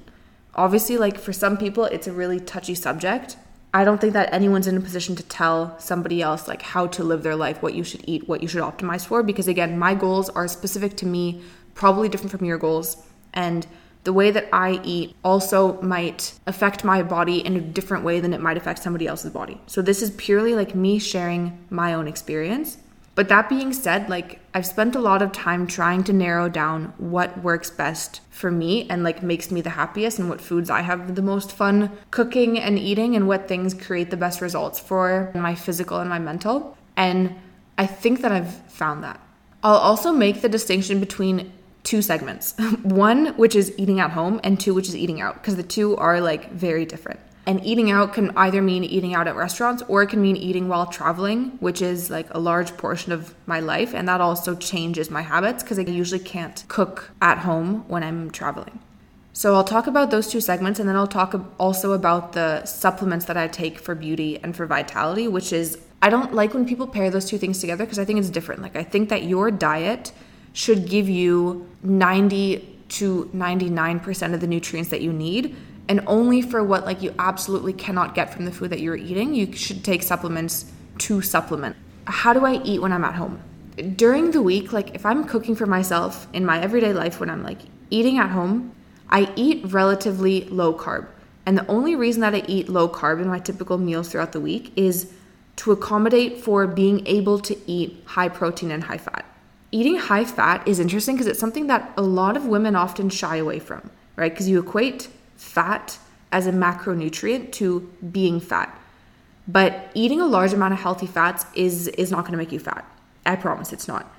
Obviously, 0.54 0.96
like 0.96 1.18
for 1.18 1.32
some 1.32 1.56
people, 1.56 1.84
it's 1.84 2.06
a 2.06 2.12
really 2.12 2.40
touchy 2.40 2.74
subject. 2.74 3.36
I 3.74 3.84
don't 3.84 4.00
think 4.00 4.14
that 4.14 4.32
anyone's 4.32 4.66
in 4.66 4.76
a 4.76 4.80
position 4.80 5.16
to 5.16 5.22
tell 5.22 5.78
somebody 5.78 6.22
else 6.22 6.48
like 6.48 6.62
how 6.62 6.86
to 6.88 7.04
live 7.04 7.22
their 7.22 7.36
life, 7.36 7.62
what 7.62 7.74
you 7.74 7.84
should 7.84 8.02
eat, 8.06 8.26
what 8.26 8.40
you 8.40 8.48
should 8.48 8.62
optimize 8.62 9.04
for 9.04 9.22
because 9.22 9.48
again, 9.48 9.78
my 9.78 9.94
goals 9.94 10.30
are 10.30 10.48
specific 10.48 10.96
to 10.98 11.06
me, 11.06 11.42
probably 11.74 12.08
different 12.08 12.30
from 12.30 12.46
your 12.46 12.58
goals. 12.58 12.96
And 13.34 13.66
the 14.06 14.12
way 14.12 14.30
that 14.30 14.48
I 14.52 14.80
eat 14.84 15.16
also 15.24 15.82
might 15.82 16.32
affect 16.46 16.84
my 16.84 17.02
body 17.02 17.44
in 17.44 17.56
a 17.56 17.60
different 17.60 18.04
way 18.04 18.20
than 18.20 18.32
it 18.32 18.40
might 18.40 18.56
affect 18.56 18.80
somebody 18.80 19.08
else's 19.08 19.32
body. 19.32 19.60
So 19.66 19.82
this 19.82 20.00
is 20.00 20.12
purely 20.12 20.54
like 20.54 20.76
me 20.76 21.00
sharing 21.00 21.58
my 21.70 21.92
own 21.92 22.06
experience. 22.06 22.78
But 23.16 23.28
that 23.30 23.48
being 23.48 23.72
said, 23.72 24.08
like 24.08 24.38
I've 24.54 24.64
spent 24.64 24.94
a 24.94 25.00
lot 25.00 25.22
of 25.22 25.32
time 25.32 25.66
trying 25.66 26.04
to 26.04 26.12
narrow 26.12 26.48
down 26.48 26.94
what 26.98 27.42
works 27.42 27.68
best 27.68 28.20
for 28.30 28.48
me 28.48 28.88
and 28.88 29.02
like 29.02 29.24
makes 29.24 29.50
me 29.50 29.60
the 29.60 29.70
happiest 29.70 30.20
and 30.20 30.30
what 30.30 30.40
foods 30.40 30.70
I 30.70 30.82
have 30.82 31.16
the 31.16 31.22
most 31.22 31.50
fun 31.50 31.90
cooking 32.12 32.60
and 32.60 32.78
eating 32.78 33.16
and 33.16 33.26
what 33.26 33.48
things 33.48 33.74
create 33.74 34.10
the 34.10 34.16
best 34.16 34.40
results 34.40 34.78
for 34.78 35.32
my 35.34 35.56
physical 35.56 35.98
and 35.98 36.08
my 36.08 36.20
mental. 36.20 36.78
And 36.96 37.34
I 37.76 37.86
think 37.86 38.20
that 38.20 38.30
I've 38.30 38.54
found 38.70 39.02
that. 39.02 39.20
I'll 39.64 39.74
also 39.74 40.12
make 40.12 40.42
the 40.42 40.48
distinction 40.48 41.00
between 41.00 41.52
two 41.86 42.02
segments 42.02 42.54
one, 42.82 43.28
which 43.38 43.56
is 43.56 43.72
eating 43.78 44.00
at 44.00 44.10
home, 44.10 44.40
and 44.44 44.60
two, 44.60 44.74
which 44.74 44.88
is 44.88 44.96
eating 44.96 45.22
out, 45.22 45.34
because 45.34 45.56
the 45.56 45.62
two 45.62 45.96
are 45.96 46.20
like 46.20 46.50
very 46.50 46.84
different. 46.84 47.20
And 47.48 47.64
eating 47.64 47.92
out 47.92 48.12
can 48.12 48.36
either 48.36 48.60
mean 48.60 48.82
eating 48.82 49.14
out 49.14 49.28
at 49.28 49.36
restaurants 49.36 49.80
or 49.86 50.02
it 50.02 50.08
can 50.08 50.20
mean 50.20 50.36
eating 50.36 50.68
while 50.68 50.86
traveling, 50.86 51.50
which 51.60 51.80
is 51.80 52.10
like 52.10 52.26
a 52.32 52.40
large 52.40 52.76
portion 52.76 53.12
of 53.12 53.36
my 53.46 53.60
life. 53.60 53.94
And 53.94 54.08
that 54.08 54.20
also 54.20 54.56
changes 54.56 55.12
my 55.12 55.22
habits 55.22 55.62
because 55.62 55.78
I 55.78 55.82
usually 55.82 56.18
can't 56.18 56.64
cook 56.66 57.12
at 57.22 57.38
home 57.38 57.84
when 57.86 58.02
I'm 58.02 58.32
traveling. 58.32 58.80
So 59.32 59.54
I'll 59.54 59.62
talk 59.62 59.86
about 59.86 60.10
those 60.10 60.26
two 60.26 60.40
segments 60.40 60.80
and 60.80 60.88
then 60.88 60.96
I'll 60.96 61.06
talk 61.06 61.40
also 61.60 61.92
about 61.92 62.32
the 62.32 62.64
supplements 62.64 63.26
that 63.26 63.36
I 63.36 63.46
take 63.46 63.78
for 63.78 63.94
beauty 63.94 64.40
and 64.42 64.56
for 64.56 64.66
vitality, 64.66 65.28
which 65.28 65.52
is 65.52 65.78
I 66.02 66.10
don't 66.10 66.34
like 66.34 66.52
when 66.52 66.66
people 66.66 66.88
pair 66.88 67.10
those 67.10 67.26
two 67.26 67.38
things 67.38 67.60
together 67.60 67.84
because 67.84 67.98
I 67.98 68.04
think 68.04 68.18
it's 68.18 68.30
different. 68.30 68.60
Like 68.60 68.74
I 68.74 68.82
think 68.82 69.08
that 69.10 69.22
your 69.22 69.52
diet 69.52 70.12
should 70.56 70.88
give 70.88 71.06
you 71.06 71.68
90 71.82 72.78
to 72.88 73.30
99% 73.34 74.32
of 74.32 74.40
the 74.40 74.46
nutrients 74.46 74.88
that 74.88 75.02
you 75.02 75.12
need. 75.12 75.54
And 75.86 76.00
only 76.06 76.40
for 76.40 76.64
what 76.64 76.86
like 76.86 77.02
you 77.02 77.14
absolutely 77.18 77.74
cannot 77.74 78.14
get 78.14 78.32
from 78.32 78.46
the 78.46 78.50
food 78.50 78.70
that 78.70 78.80
you're 78.80 78.96
eating 78.96 79.34
you 79.34 79.52
should 79.52 79.84
take 79.84 80.02
supplements 80.02 80.72
to 80.98 81.20
supplement. 81.20 81.76
How 82.06 82.32
do 82.32 82.46
i 82.46 82.54
eat 82.62 82.80
when 82.80 82.90
i'm 82.90 83.04
at 83.04 83.14
home? 83.14 83.38
During 83.96 84.30
the 84.30 84.40
week 84.40 84.72
like 84.72 84.94
if 84.94 85.04
i'm 85.04 85.24
cooking 85.24 85.54
for 85.54 85.66
myself 85.66 86.26
in 86.32 86.46
my 86.46 86.58
everyday 86.60 86.94
life 86.94 87.20
when 87.20 87.28
i'm 87.28 87.42
like 87.42 87.60
eating 87.90 88.18
at 88.18 88.30
home 88.30 88.74
i 89.10 89.30
eat 89.36 89.62
relatively 89.66 90.44
low 90.44 90.72
carb. 90.74 91.06
And 91.44 91.58
the 91.58 91.66
only 91.66 91.94
reason 91.94 92.22
that 92.22 92.34
I 92.34 92.42
eat 92.48 92.68
low 92.68 92.88
carb 92.88 93.20
in 93.20 93.28
my 93.28 93.38
typical 93.38 93.78
meals 93.78 94.08
throughout 94.08 94.32
the 94.32 94.40
week 94.40 94.72
is 94.74 95.12
to 95.56 95.70
accommodate 95.70 96.40
for 96.40 96.66
being 96.66 97.06
able 97.06 97.38
to 97.40 97.56
eat 97.70 98.02
high 98.06 98.28
protein 98.28 98.70
and 98.72 98.82
high 98.82 98.98
fat. 98.98 99.24
Eating 99.76 99.96
high 99.96 100.24
fat 100.24 100.66
is 100.66 100.80
interesting 100.80 101.16
because 101.16 101.26
it's 101.26 101.38
something 101.38 101.66
that 101.66 101.92
a 101.98 102.00
lot 102.00 102.34
of 102.34 102.46
women 102.46 102.74
often 102.74 103.10
shy 103.10 103.36
away 103.36 103.58
from, 103.58 103.90
right? 104.16 104.32
Because 104.32 104.48
you 104.48 104.58
equate 104.58 105.10
fat 105.36 105.98
as 106.32 106.46
a 106.46 106.50
macronutrient 106.50 107.52
to 107.52 107.80
being 108.10 108.40
fat. 108.40 108.74
But 109.46 109.90
eating 109.92 110.18
a 110.18 110.24
large 110.24 110.54
amount 110.54 110.72
of 110.72 110.80
healthy 110.80 111.06
fats 111.06 111.44
is 111.52 111.88
is 111.88 112.10
not 112.10 112.22
going 112.22 112.32
to 112.32 112.38
make 112.38 112.52
you 112.52 112.58
fat. 112.58 112.86
I 113.26 113.36
promise 113.36 113.70
it's 113.70 113.86
not. 113.86 114.10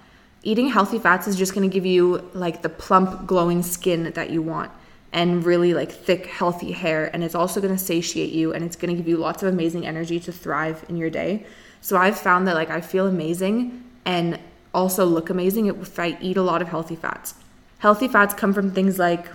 Eating 0.44 0.70
healthy 0.70 1.00
fats 1.00 1.26
is 1.26 1.36
just 1.36 1.56
going 1.56 1.68
to 1.68 1.74
give 1.74 1.88
you 1.88 2.30
like 2.36 2.62
the 2.62 2.70
plump 2.70 3.26
glowing 3.26 3.64
skin 3.64 4.12
that 4.14 4.30
you 4.30 4.44
want 4.44 4.72
and 5.12 5.44
really 5.44 5.74
like 5.74 5.92
thick 5.92 6.28
healthy 6.28 6.72
hair 6.72 7.10
and 7.14 7.24
it's 7.24 7.34
also 7.34 7.60
going 7.60 7.76
to 7.76 7.84
satiate 7.84 8.32
you 8.32 8.54
and 8.54 8.64
it's 8.64 8.76
going 8.76 8.96
to 8.96 8.96
give 8.96 9.08
you 9.08 9.18
lots 9.18 9.42
of 9.42 9.52
amazing 9.52 9.88
energy 9.88 10.20
to 10.20 10.32
thrive 10.32 10.86
in 10.88 10.98
your 10.98 11.10
day. 11.10 11.48
So 11.82 11.98
I've 11.98 12.20
found 12.20 12.48
that 12.48 12.54
like 12.54 12.70
I 12.70 12.80
feel 12.80 13.08
amazing 13.08 13.84
and 14.06 14.40
also 14.78 15.06
look 15.06 15.32
amazing 15.32 15.66
if 15.66 15.98
I 15.98 16.18
eat 16.22 16.38
a 16.38 16.44
lot 16.44 16.62
of 16.62 16.70
healthy 16.70 16.96
fats. 16.96 17.34
Healthy 17.80 18.08
fats 18.08 18.36
come 18.36 18.54
from 18.54 18.72
things 18.72 19.00
like 19.00 19.26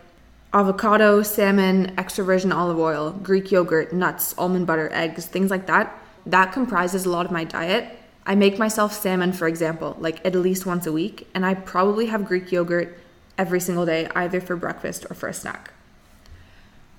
avocado, 0.55 1.23
salmon, 1.23 1.93
extra 1.99 2.25
virgin 2.25 2.53
olive 2.53 2.79
oil, 2.79 3.11
Greek 3.11 3.51
yogurt, 3.51 3.93
nuts, 3.93 4.35
almond 4.39 4.67
butter, 4.69 4.89
eggs, 4.93 5.27
things 5.27 5.51
like 5.51 5.67
that. 5.67 5.99
That 6.27 6.53
comprises 6.53 7.05
a 7.05 7.11
lot 7.11 7.27
of 7.27 7.33
my 7.33 7.43
diet. 7.43 7.99
I 8.25 8.37
make 8.37 8.57
myself 8.57 8.93
salmon, 8.93 9.33
for 9.33 9.49
example, 9.49 9.97
like 9.99 10.25
at 10.25 10.37
least 10.37 10.65
once 10.65 10.87
a 10.87 10.93
week, 10.93 11.29
and 11.35 11.45
I 11.45 11.55
probably 11.55 12.07
have 12.07 12.25
Greek 12.25 12.53
yogurt 12.53 12.97
every 13.37 13.59
single 13.59 13.85
day, 13.85 14.09
either 14.15 14.41
for 14.41 14.55
breakfast 14.55 15.07
or 15.11 15.15
for 15.15 15.29
a 15.29 15.35
snack. 15.35 15.73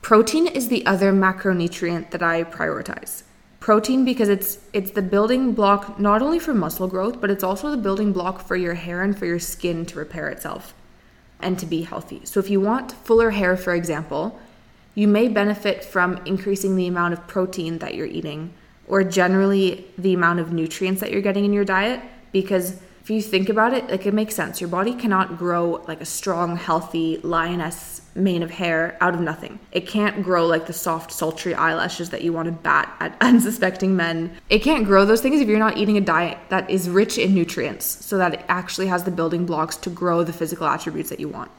Protein 0.02 0.48
is 0.48 0.68
the 0.68 0.86
other 0.86 1.14
macronutrient 1.14 2.12
that 2.12 2.22
I 2.22 2.44
prioritize. 2.44 3.24
Protein 3.63 4.03
because 4.03 4.27
it's 4.27 4.58
it's 4.74 4.91
the 4.91 5.01
building 5.01 5.53
block 5.53 5.98
not 5.98 6.22
only 6.22 6.38
for 6.38 6.53
muscle 6.53 6.86
growth, 6.86 7.22
but 7.22 7.29
it's 7.29 7.46
also 7.46 7.72
the 7.72 7.77
building 7.77 8.12
block 8.12 8.46
for 8.46 8.58
your 8.58 8.74
hair 8.74 9.01
and 9.01 9.17
for 9.17 9.25
your 9.25 9.39
skin 9.39 9.86
to 9.86 9.98
repair 9.98 10.27
itself 10.27 10.74
and 11.39 11.58
to 11.58 11.65
be 11.65 11.84
healthy. 11.84 12.20
So 12.25 12.41
if 12.41 12.50
you 12.50 12.60
want 12.60 12.91
fuller 12.91 13.29
hair, 13.29 13.55
for 13.55 13.74
example, 13.74 14.38
you 14.96 15.08
may 15.08 15.29
benefit 15.29 15.82
from 15.82 16.20
increasing 16.25 16.75
the 16.75 16.88
amount 16.88 17.13
of 17.13 17.25
protein 17.25 17.77
that 17.77 17.96
you're 17.96 18.05
eating 18.05 18.53
or 18.86 19.01
generally 19.01 19.86
the 19.98 20.13
amount 20.13 20.41
of 20.41 20.51
nutrients 20.51 21.00
that 21.00 21.13
you're 21.13 21.22
getting 21.22 21.46
in 21.46 21.53
your 21.53 21.63
diet 21.63 22.01
because 22.34 22.82
if 23.04 23.10
you 23.10 23.22
think 23.22 23.50
about 23.50 23.74
it, 23.74 23.90
like 23.90 24.06
it 24.06 24.14
makes 24.14 24.34
sense. 24.34 24.62
Your 24.62 24.70
body 24.70 24.94
cannot 24.94 25.38
grow 25.38 25.84
like 25.90 26.00
a 26.00 26.06
strong, 26.06 26.56
healthy 26.56 27.18
lioness 27.18 28.02
mane 28.16 28.42
of 28.42 28.50
hair 28.50 28.98
out 29.02 29.14
of 29.14 29.20
nothing. 29.20 29.60
It 29.74 29.86
can't 29.88 30.24
grow 30.24 30.48
like 30.48 30.68
the 30.68 30.74
soft, 30.74 31.12
sultry 31.12 31.54
eyelashes 31.54 32.12
that 32.12 32.22
you 32.22 32.32
want 32.32 32.46
to 32.46 32.54
bat 32.54 32.96
at 33.02 33.18
unsuspecting 33.22 33.98
men. 33.98 34.32
It 34.50 34.60
can't 34.60 34.86
grow 34.86 35.04
those 35.04 35.20
things 35.20 35.42
if 35.42 35.50
you're 35.50 35.60
not 35.60 35.76
eating 35.76 35.98
a 35.98 36.02
diet 36.02 36.38
that 36.48 36.70
is 36.70 36.90
rich 36.90 37.18
in 37.18 37.34
nutrients 37.36 37.86
so 38.06 38.18
that 38.18 38.36
it 38.36 38.46
actually 38.48 38.88
has 38.88 39.04
the 39.04 39.12
building 39.12 39.46
blocks 39.46 39.76
to 39.78 39.90
grow 39.90 40.24
the 40.24 40.32
physical 40.32 40.66
attributes 40.66 41.10
that 41.10 41.20
you 41.20 41.28
want. 41.28 41.52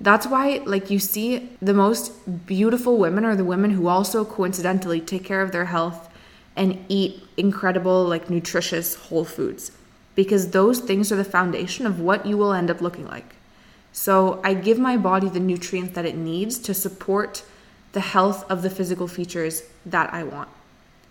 That's 0.00 0.26
why, 0.26 0.62
like, 0.64 0.88
you 0.88 0.98
see 1.00 1.50
the 1.60 1.74
most 1.74 2.46
beautiful 2.46 2.96
women 2.96 3.26
are 3.26 3.36
the 3.36 3.44
women 3.44 3.72
who 3.72 3.88
also 3.88 4.24
coincidentally 4.24 5.02
take 5.02 5.24
care 5.24 5.42
of 5.42 5.52
their 5.52 5.66
health 5.66 6.08
and 6.56 6.82
eat 6.88 7.24
incredible, 7.36 8.04
like, 8.04 8.30
nutritious 8.30 8.94
whole 8.94 9.26
foods 9.26 9.72
because 10.18 10.50
those 10.50 10.80
things 10.80 11.12
are 11.12 11.16
the 11.16 11.22
foundation 11.22 11.86
of 11.86 12.00
what 12.00 12.26
you 12.26 12.36
will 12.36 12.52
end 12.52 12.72
up 12.72 12.80
looking 12.80 13.06
like. 13.06 13.36
So 13.92 14.40
I 14.42 14.52
give 14.52 14.76
my 14.76 14.96
body 14.96 15.28
the 15.28 15.38
nutrients 15.38 15.94
that 15.94 16.04
it 16.04 16.16
needs 16.16 16.58
to 16.58 16.74
support 16.74 17.44
the 17.92 18.00
health 18.00 18.44
of 18.50 18.62
the 18.62 18.68
physical 18.68 19.06
features 19.06 19.62
that 19.86 20.12
I 20.12 20.24
want. 20.24 20.48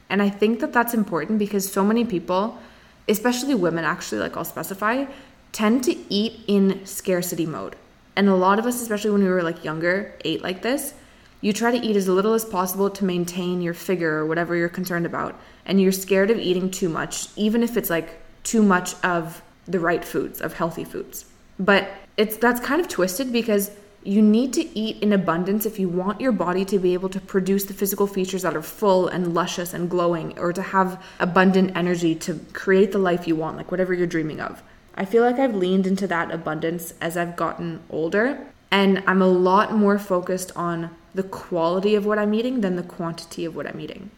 And 0.10 0.22
I 0.22 0.30
think 0.30 0.60
that 0.60 0.74
that's 0.74 0.94
important 0.94 1.40
because 1.40 1.72
so 1.72 1.86
many 1.86 2.04
people, 2.04 2.60
especially 3.08 3.56
women 3.56 3.86
actually, 3.86 4.20
like 4.20 4.36
I'll 4.36 4.44
specify, 4.44 5.06
tend 5.54 5.86
to 5.86 5.96
eat 6.14 6.42
in 6.46 6.86
scarcity 6.86 7.46
mode. 7.46 7.78
And 8.18 8.28
a 8.28 8.36
lot 8.36 8.60
of 8.60 8.66
us, 8.66 8.82
especially 8.82 9.12
when 9.12 9.24
we 9.24 9.30
were 9.30 9.42
like 9.42 9.64
younger, 9.64 10.14
ate 10.26 10.44
like 10.44 10.64
this. 10.64 10.94
You 11.40 11.54
try 11.54 11.72
to 11.72 11.78
eat 11.78 11.96
as 11.96 12.10
little 12.10 12.34
as 12.34 12.44
possible 12.44 12.90
to 12.90 13.06
maintain 13.06 13.62
your 13.62 13.74
figure 13.74 14.18
or 14.18 14.26
whatever 14.26 14.54
you're 14.54 14.68
concerned 14.68 15.06
about. 15.06 15.40
And 15.66 15.80
you're 15.80 15.94
scared 15.94 16.30
of 16.30 16.38
eating 16.40 16.70
too 16.70 16.90
much, 16.90 17.30
even 17.38 17.64
if 17.64 17.78
it's 17.78 17.90
like 17.90 18.27
too 18.48 18.63
much 18.63 18.96
of 19.04 19.42
the 19.68 19.80
right 19.80 20.06
foods, 20.06 20.39
of 20.39 20.54
healthy 20.54 20.86
foods. 20.86 21.25
But 21.60 21.89
it's 22.16 22.38
that's 22.38 22.62
kind 22.62 22.80
of 22.80 22.88
twisted 22.88 23.32
because 23.34 23.72
you 24.04 24.22
need 24.22 24.54
to 24.54 24.77
eat 24.77 25.04
in 25.04 25.12
abundance 25.12 25.66
if 25.66 25.77
you 25.77 25.89
want 25.89 26.22
your 26.22 26.32
body 26.32 26.63
to 26.63 26.80
be 26.80 26.94
able 26.94 27.10
to 27.10 27.20
produce 27.20 27.66
the 27.66 27.74
physical 27.74 28.08
features 28.08 28.44
that 28.44 28.56
are 28.56 28.62
full 28.62 29.10
and 29.10 29.34
luscious 29.34 29.74
and 29.74 29.89
glowing 29.89 30.39
or 30.39 30.54
to 30.54 30.62
have 30.62 31.04
abundant 31.20 31.75
energy 31.75 32.16
to 32.16 32.39
create 32.54 32.94
the 32.94 32.98
life 32.98 33.27
you 33.27 33.36
want, 33.36 33.58
like 33.58 33.70
whatever 33.70 33.94
you're 33.94 34.08
dreaming 34.08 34.39
of. 34.39 34.63
I 34.96 35.04
feel 35.04 35.24
like 35.24 35.38
I've 35.38 35.54
leaned 35.54 35.86
into 35.86 36.08
that 36.08 36.32
abundance 36.32 36.94
as 37.01 37.18
I've 37.18 37.36
gotten 37.36 37.82
older, 37.89 38.48
and 38.72 39.04
I'm 39.06 39.22
a 39.22 39.27
lot 39.27 39.74
more 39.74 40.00
focused 40.00 40.54
on 40.56 40.89
the 41.13 41.24
quality 41.24 41.94
of 41.94 42.06
what 42.06 42.18
I'm 42.18 42.34
eating 42.34 42.62
than 42.62 42.77
the 42.77 42.84
quantity 42.84 43.44
of 43.44 43.56
what 43.56 43.68
I'm 43.68 43.80
eating. 43.80 44.10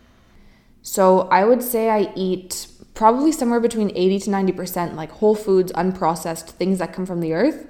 So 0.83 1.21
I 1.29 1.43
would 1.45 1.63
say 1.63 1.89
I 1.89 2.13
eat 2.15 2.67
probably 2.99 3.31
somewhere 3.31 3.61
between 3.61 3.89
80 3.95 4.19
to 4.19 4.29
90% 4.29 4.95
like 4.95 5.09
whole 5.09 5.33
foods, 5.33 5.71
unprocessed, 5.71 6.49
things 6.49 6.79
that 6.79 6.91
come 6.91 7.05
from 7.05 7.21
the 7.21 7.31
earth. 7.31 7.65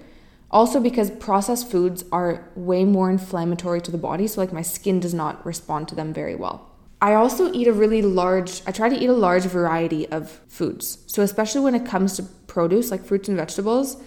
Also, 0.50 0.80
because 0.80 1.12
processed 1.12 1.70
foods 1.70 2.04
are 2.12 2.50
way 2.56 2.84
more 2.84 3.12
inflammatory 3.12 3.80
to 3.80 3.92
the 3.92 3.98
body, 4.00 4.26
so 4.26 4.42
like 4.42 4.52
my 4.52 4.64
skin 4.64 5.00
does 5.00 5.14
not 5.14 5.46
respond 5.46 5.88
to 5.88 5.94
them 5.94 6.12
very 6.12 6.34
well. 6.34 6.68
I 7.00 7.14
also 7.14 7.54
eat 7.54 7.68
a 7.68 7.74
really 7.74 8.02
large, 8.02 8.64
I 8.66 8.72
try 8.72 8.90
to 8.90 8.96
eat 8.98 9.06
a 9.06 9.14
large 9.14 9.44
variety 9.44 10.08
of 10.10 10.32
foods. 10.48 10.98
So, 11.06 11.22
especially 11.22 11.62
when 11.62 11.76
it 11.76 11.86
comes 11.86 12.16
to 12.16 12.24
produce 12.48 12.90
like 12.90 13.06
fruits 13.06 13.30
and 13.30 13.38
vegetables, 13.38 13.98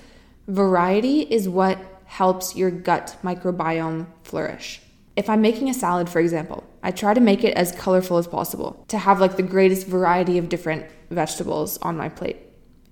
variety 0.48 1.20
is 1.20 1.48
what 1.48 1.78
helps 2.04 2.56
your 2.56 2.72
gut 2.72 3.16
microbiome 3.22 4.06
flourish. 4.24 4.81
If 5.14 5.28
I'm 5.28 5.42
making 5.42 5.68
a 5.68 5.74
salad, 5.74 6.08
for 6.08 6.20
example, 6.20 6.64
I 6.82 6.90
try 6.90 7.12
to 7.12 7.20
make 7.20 7.44
it 7.44 7.54
as 7.54 7.72
colorful 7.72 8.16
as 8.16 8.26
possible 8.26 8.84
to 8.88 8.98
have 8.98 9.20
like 9.20 9.36
the 9.36 9.42
greatest 9.42 9.86
variety 9.86 10.38
of 10.38 10.48
different 10.48 10.86
vegetables 11.10 11.76
on 11.78 11.96
my 11.96 12.08
plate. 12.08 12.38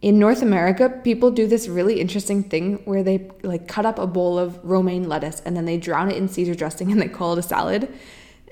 In 0.03 0.19
North 0.19 0.43
America, 0.43 0.89
people 0.89 1.31
do 1.31 1.47
this 1.47 1.69
really 1.69 2.00
interesting 2.00 2.43
thing 2.43 2.77
where 2.85 3.03
they 3.03 3.31
like 3.43 3.69
cut 3.69 3.87
up 3.87 3.99
a 3.99 4.07
bowl 4.07 4.39
of 4.39 4.59
romaine 4.62 5.09
lettuce 5.09 5.41
and 5.41 5.57
then 5.57 5.65
they 5.65 5.77
drown 5.77 6.11
it 6.11 6.17
in 6.17 6.29
Caesar 6.29 6.55
dressing 6.55 6.91
and 6.93 7.00
they 7.00 7.09
call 7.09 7.35
it 7.35 7.39
a 7.39 7.43
salad. 7.43 7.93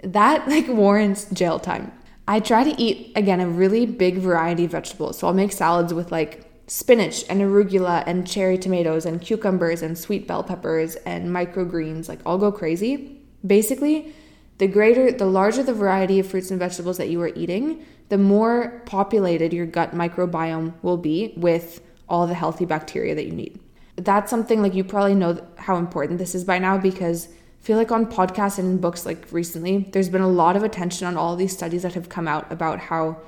That 0.03 0.49
like 0.49 0.69
warrants 0.69 1.27
jail 1.31 1.59
time. 1.59 1.93
I 2.27 2.41
try 2.41 2.65
to 2.65 2.81
eat 2.81 3.13
again 3.17 3.41
a 3.41 3.49
really 3.49 3.87
big 3.87 4.19
variety 4.19 4.65
of 4.67 4.73
vegetables. 4.73 5.19
So 5.19 5.27
I'll 5.27 5.35
make 5.35 5.53
salads 5.53 5.95
with 5.95 6.13
like 6.13 6.45
spinach 6.67 7.25
and 7.31 7.41
arugula 7.41 8.05
and 8.07 8.27
cherry 8.27 8.59
tomatoes 8.59 9.07
and 9.07 9.21
cucumbers 9.21 9.81
and 9.81 9.97
sweet 9.97 10.27
bell 10.27 10.43
peppers 10.43 10.97
and 10.97 11.31
microgreens. 11.31 12.09
Like 12.09 12.21
I'll 12.27 12.39
go 12.39 12.53
crazy. 12.53 13.18
Basically, 13.47 14.15
the 14.59 14.67
greater 14.67 15.13
the 15.13 15.27
larger 15.27 15.63
the 15.63 15.75
variety 15.75 16.19
of 16.19 16.27
fruits 16.27 16.51
and 16.51 16.59
vegetables 16.59 16.97
that 16.99 17.09
you 17.09 17.21
are 17.23 17.33
eating, 17.35 17.85
the 18.09 18.19
more 18.19 18.83
populated 18.87 19.53
your 19.53 19.67
gut 19.67 19.95
microbiome 19.95 20.75
will 20.83 20.97
be 20.97 21.35
with 21.37 21.81
all 22.09 22.27
the 22.27 22.35
healthy 22.35 22.65
bacteria 22.65 23.15
that 23.15 23.27
you 23.27 23.33
need. 23.33 23.61
That's 23.97 24.31
something 24.31 24.63
like 24.63 24.75
you 24.75 24.85
probably 24.85 25.15
know 25.15 25.45
how 25.57 25.77
important 25.77 26.19
this 26.19 26.35
is 26.35 26.45
by 26.45 26.59
now 26.59 26.79
because 26.79 27.29
I 27.29 27.65
feel 27.65 27.77
like 27.77 27.93
on 27.93 28.07
podcasts 28.07 28.59
and 28.59 28.69
in 28.69 28.79
books 28.79 29.05
like 29.05 29.27
recently, 29.31 29.89
there's 29.93 30.09
been 30.09 30.23
a 30.23 30.29
lot 30.29 30.57
of 30.57 30.63
attention 30.63 31.07
on 31.07 31.17
all 31.17 31.37
these 31.37 31.53
studies 31.53 31.83
that 31.83 31.95
have 31.95 32.09
come 32.09 32.27
out 32.27 32.51
about 32.51 32.79
how 32.79 33.19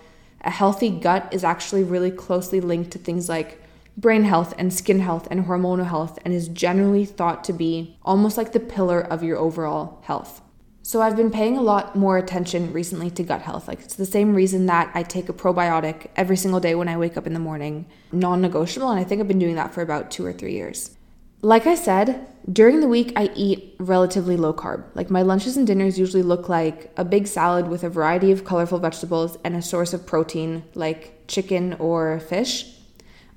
a 0.42 0.50
healthy 0.50 0.88
gut 0.88 1.28
is 1.32 1.44
actually 1.44 1.82
really 1.82 2.10
closely 2.10 2.60
linked 2.60 2.92
to 2.92 2.98
things 2.98 3.28
like 3.28 3.62
brain 3.96 4.24
health 4.24 4.54
and 4.58 4.72
skin 4.72 5.00
health 5.00 5.28
and 5.30 5.46
hormonal 5.46 5.86
health 5.86 6.18
and 6.24 6.32
is 6.32 6.48
generally 6.48 7.04
thought 7.04 7.44
to 7.44 7.52
be 7.52 7.98
almost 8.02 8.36
like 8.36 8.52
the 8.52 8.60
pillar 8.60 9.00
of 9.00 9.22
your 9.22 9.38
overall 9.38 10.00
health. 10.04 10.42
So 10.82 11.02
I've 11.02 11.16
been 11.16 11.30
paying 11.30 11.56
a 11.56 11.62
lot 11.62 11.94
more 11.94 12.16
attention 12.16 12.72
recently 12.72 13.10
to 13.10 13.22
gut 13.22 13.42
health. 13.42 13.68
Like 13.68 13.80
it's 13.80 13.96
the 13.96 14.06
same 14.06 14.34
reason 14.34 14.66
that 14.66 14.90
I 14.94 15.02
take 15.02 15.28
a 15.28 15.34
probiotic 15.34 16.06
every 16.16 16.36
single 16.36 16.58
day 16.58 16.74
when 16.74 16.88
I 16.88 16.96
wake 16.96 17.16
up 17.16 17.26
in 17.26 17.34
the 17.34 17.38
morning, 17.38 17.86
non-negotiable, 18.10 18.90
and 18.90 18.98
I 18.98 19.04
think 19.04 19.20
I've 19.20 19.28
been 19.28 19.38
doing 19.38 19.56
that 19.56 19.74
for 19.74 19.82
about 19.82 20.10
2 20.10 20.24
or 20.24 20.32
3 20.32 20.52
years. 20.52 20.96
Like 21.42 21.66
I 21.66 21.74
said, 21.74 22.26
during 22.50 22.80
the 22.80 22.88
week 22.88 23.12
I 23.14 23.30
eat 23.34 23.76
relatively 23.78 24.36
low 24.36 24.52
carb. 24.52 24.84
Like 24.94 25.10
my 25.10 25.22
lunches 25.22 25.56
and 25.56 25.66
dinners 25.66 25.98
usually 25.98 26.22
look 26.22 26.48
like 26.48 26.92
a 26.96 27.04
big 27.04 27.26
salad 27.26 27.68
with 27.68 27.84
a 27.84 27.88
variety 27.88 28.32
of 28.32 28.44
colorful 28.44 28.78
vegetables 28.78 29.38
and 29.44 29.54
a 29.54 29.62
source 29.62 29.92
of 29.92 30.06
protein 30.06 30.64
like 30.74 31.26
chicken 31.28 31.74
or 31.74 32.20
fish. 32.20 32.74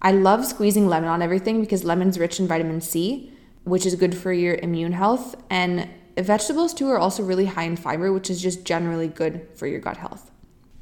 I 0.03 0.11
love 0.11 0.45
squeezing 0.45 0.87
lemon 0.87 1.09
on 1.09 1.21
everything 1.21 1.61
because 1.61 1.83
lemon's 1.83 2.19
rich 2.19 2.39
in 2.39 2.47
vitamin 2.47 2.81
C, 2.81 3.31
which 3.63 3.85
is 3.85 3.95
good 3.95 4.15
for 4.15 4.33
your 4.33 4.55
immune 4.55 4.91
health 4.91 5.35
and 5.49 5.89
Vegetables, 6.17 6.73
too, 6.73 6.89
are 6.89 6.99
also 6.99 7.23
really 7.23 7.45
high 7.45 7.63
in 7.63 7.75
fiber, 7.75 8.13
which 8.13 8.29
is 8.29 8.41
just 8.41 8.65
generally 8.65 9.07
good 9.07 9.47
for 9.55 9.65
your 9.65 9.79
gut 9.79 9.97
health. 9.97 10.29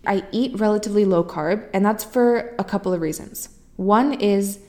I 0.06 0.25
eat 0.32 0.60
relatively 0.60 1.06
low 1.06 1.24
carb, 1.24 1.70
and 1.74 1.86
that's 1.86 2.04
for 2.04 2.54
a 2.60 2.63
couple 2.63 2.94
of 2.94 3.01
reasons. 3.01 3.50
One 3.78 4.13
is 4.13 4.60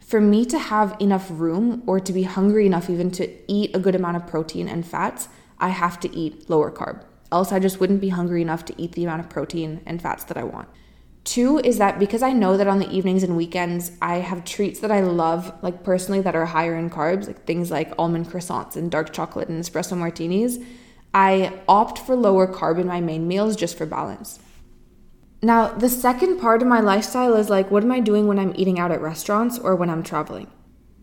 for 0.00 0.20
me 0.20 0.46
to 0.46 0.58
have 0.58 0.96
enough 1.00 1.26
room 1.30 1.82
or 1.86 2.00
to 2.00 2.12
be 2.12 2.22
hungry 2.22 2.64
enough 2.64 2.88
even 2.88 3.10
to 3.12 3.28
eat 3.50 3.74
a 3.74 3.78
good 3.78 3.94
amount 3.94 4.16
of 4.16 4.26
protein 4.26 4.68
and 4.68 4.86
fats, 4.86 5.28
I 5.58 5.68
have 5.70 6.00
to 6.00 6.16
eat 6.16 6.48
lower 6.48 6.70
carb. 6.70 7.04
else 7.32 7.52
I 7.52 7.58
just 7.58 7.80
wouldn't 7.80 8.00
be 8.00 8.10
hungry 8.10 8.40
enough 8.40 8.64
to 8.66 8.80
eat 8.80 8.92
the 8.92 9.04
amount 9.04 9.20
of 9.20 9.28
protein 9.28 9.82
and 9.84 10.00
fats 10.00 10.24
that 10.24 10.36
I 10.36 10.44
want. 10.44 10.68
Two 11.26 11.58
is 11.58 11.78
that 11.78 11.98
because 11.98 12.22
I 12.22 12.32
know 12.32 12.56
that 12.56 12.68
on 12.68 12.78
the 12.78 12.88
evenings 12.88 13.24
and 13.24 13.36
weekends 13.36 13.90
I 14.00 14.18
have 14.18 14.44
treats 14.44 14.78
that 14.78 14.92
I 14.92 15.00
love, 15.00 15.52
like 15.60 15.82
personally, 15.82 16.20
that 16.20 16.36
are 16.36 16.46
higher 16.46 16.76
in 16.76 16.88
carbs, 16.88 17.26
like 17.26 17.44
things 17.44 17.68
like 17.68 17.92
almond 17.98 18.28
croissants 18.28 18.76
and 18.76 18.92
dark 18.92 19.12
chocolate 19.12 19.48
and 19.48 19.60
espresso 19.60 19.98
martinis, 19.98 20.60
I 21.12 21.52
opt 21.66 21.98
for 21.98 22.14
lower 22.14 22.46
carb 22.46 22.78
in 22.78 22.86
my 22.86 23.00
main 23.00 23.26
meals 23.26 23.56
just 23.56 23.76
for 23.76 23.86
balance. 23.86 24.38
Now, 25.42 25.66
the 25.66 25.88
second 25.88 26.38
part 26.38 26.62
of 26.62 26.68
my 26.68 26.78
lifestyle 26.78 27.34
is 27.34 27.50
like, 27.50 27.72
what 27.72 27.82
am 27.82 27.90
I 27.90 27.98
doing 27.98 28.28
when 28.28 28.38
I'm 28.38 28.54
eating 28.56 28.78
out 28.78 28.92
at 28.92 29.00
restaurants 29.00 29.58
or 29.58 29.74
when 29.74 29.90
I'm 29.90 30.04
traveling? 30.04 30.46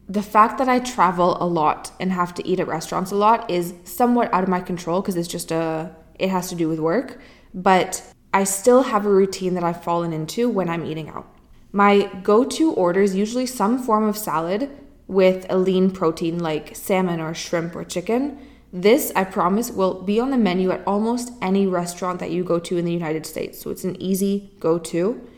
The 0.07 0.23
fact 0.23 0.57
that 0.57 0.69
I 0.69 0.79
travel 0.79 1.35
a 1.43 1.45
lot 1.45 1.91
and 1.99 2.13
have 2.13 2.33
to 2.35 2.47
eat 2.47 2.61
at 2.61 2.67
restaurants 2.67 3.11
a 3.11 3.15
lot 3.15 3.51
is 3.51 3.73
somewhat 3.83 4.33
out 4.33 4.43
of 4.43 4.49
my 4.49 4.61
control 4.61 5.01
because 5.01 5.17
it's 5.17 5.27
just 5.27 5.51
a, 5.51 5.93
it 6.17 6.29
has 6.29 6.47
to 6.47 6.55
do 6.55 6.69
with 6.69 6.79
work. 6.79 7.19
But 7.53 8.12
I 8.33 8.43
still 8.45 8.83
have 8.83 9.05
a 9.05 9.11
routine 9.11 9.53
that 9.53 9.63
I've 9.63 9.83
fallen 9.83 10.11
into 10.11 10.49
when 10.49 10.67
I'm 10.67 10.85
eating 10.85 11.07
out. 11.07 11.27
My 11.71 12.11
go 12.23 12.43
to 12.43 12.71
order 12.71 13.01
is 13.01 13.15
usually 13.15 13.45
some 13.45 13.77
form 13.77 14.05
of 14.05 14.17
salad 14.17 14.69
with 15.07 15.45
a 15.49 15.57
lean 15.57 15.91
protein 15.91 16.39
like 16.39 16.75
salmon 16.75 17.19
or 17.19 17.35
shrimp 17.35 17.75
or 17.75 17.83
chicken. 17.83 18.39
This, 18.71 19.11
I 19.15 19.23
promise, 19.23 19.69
will 19.69 20.01
be 20.01 20.19
on 20.19 20.31
the 20.31 20.37
menu 20.37 20.71
at 20.71 20.81
almost 20.87 21.31
any 21.43 21.67
restaurant 21.67 22.19
that 22.19 22.31
you 22.31 22.43
go 22.43 22.57
to 22.59 22.77
in 22.77 22.85
the 22.85 22.91
United 22.91 23.27
States. 23.27 23.61
So 23.61 23.69
it's 23.69 23.83
an 23.83 24.01
easy 24.01 24.51
go 24.59 24.79
to. 24.79 25.29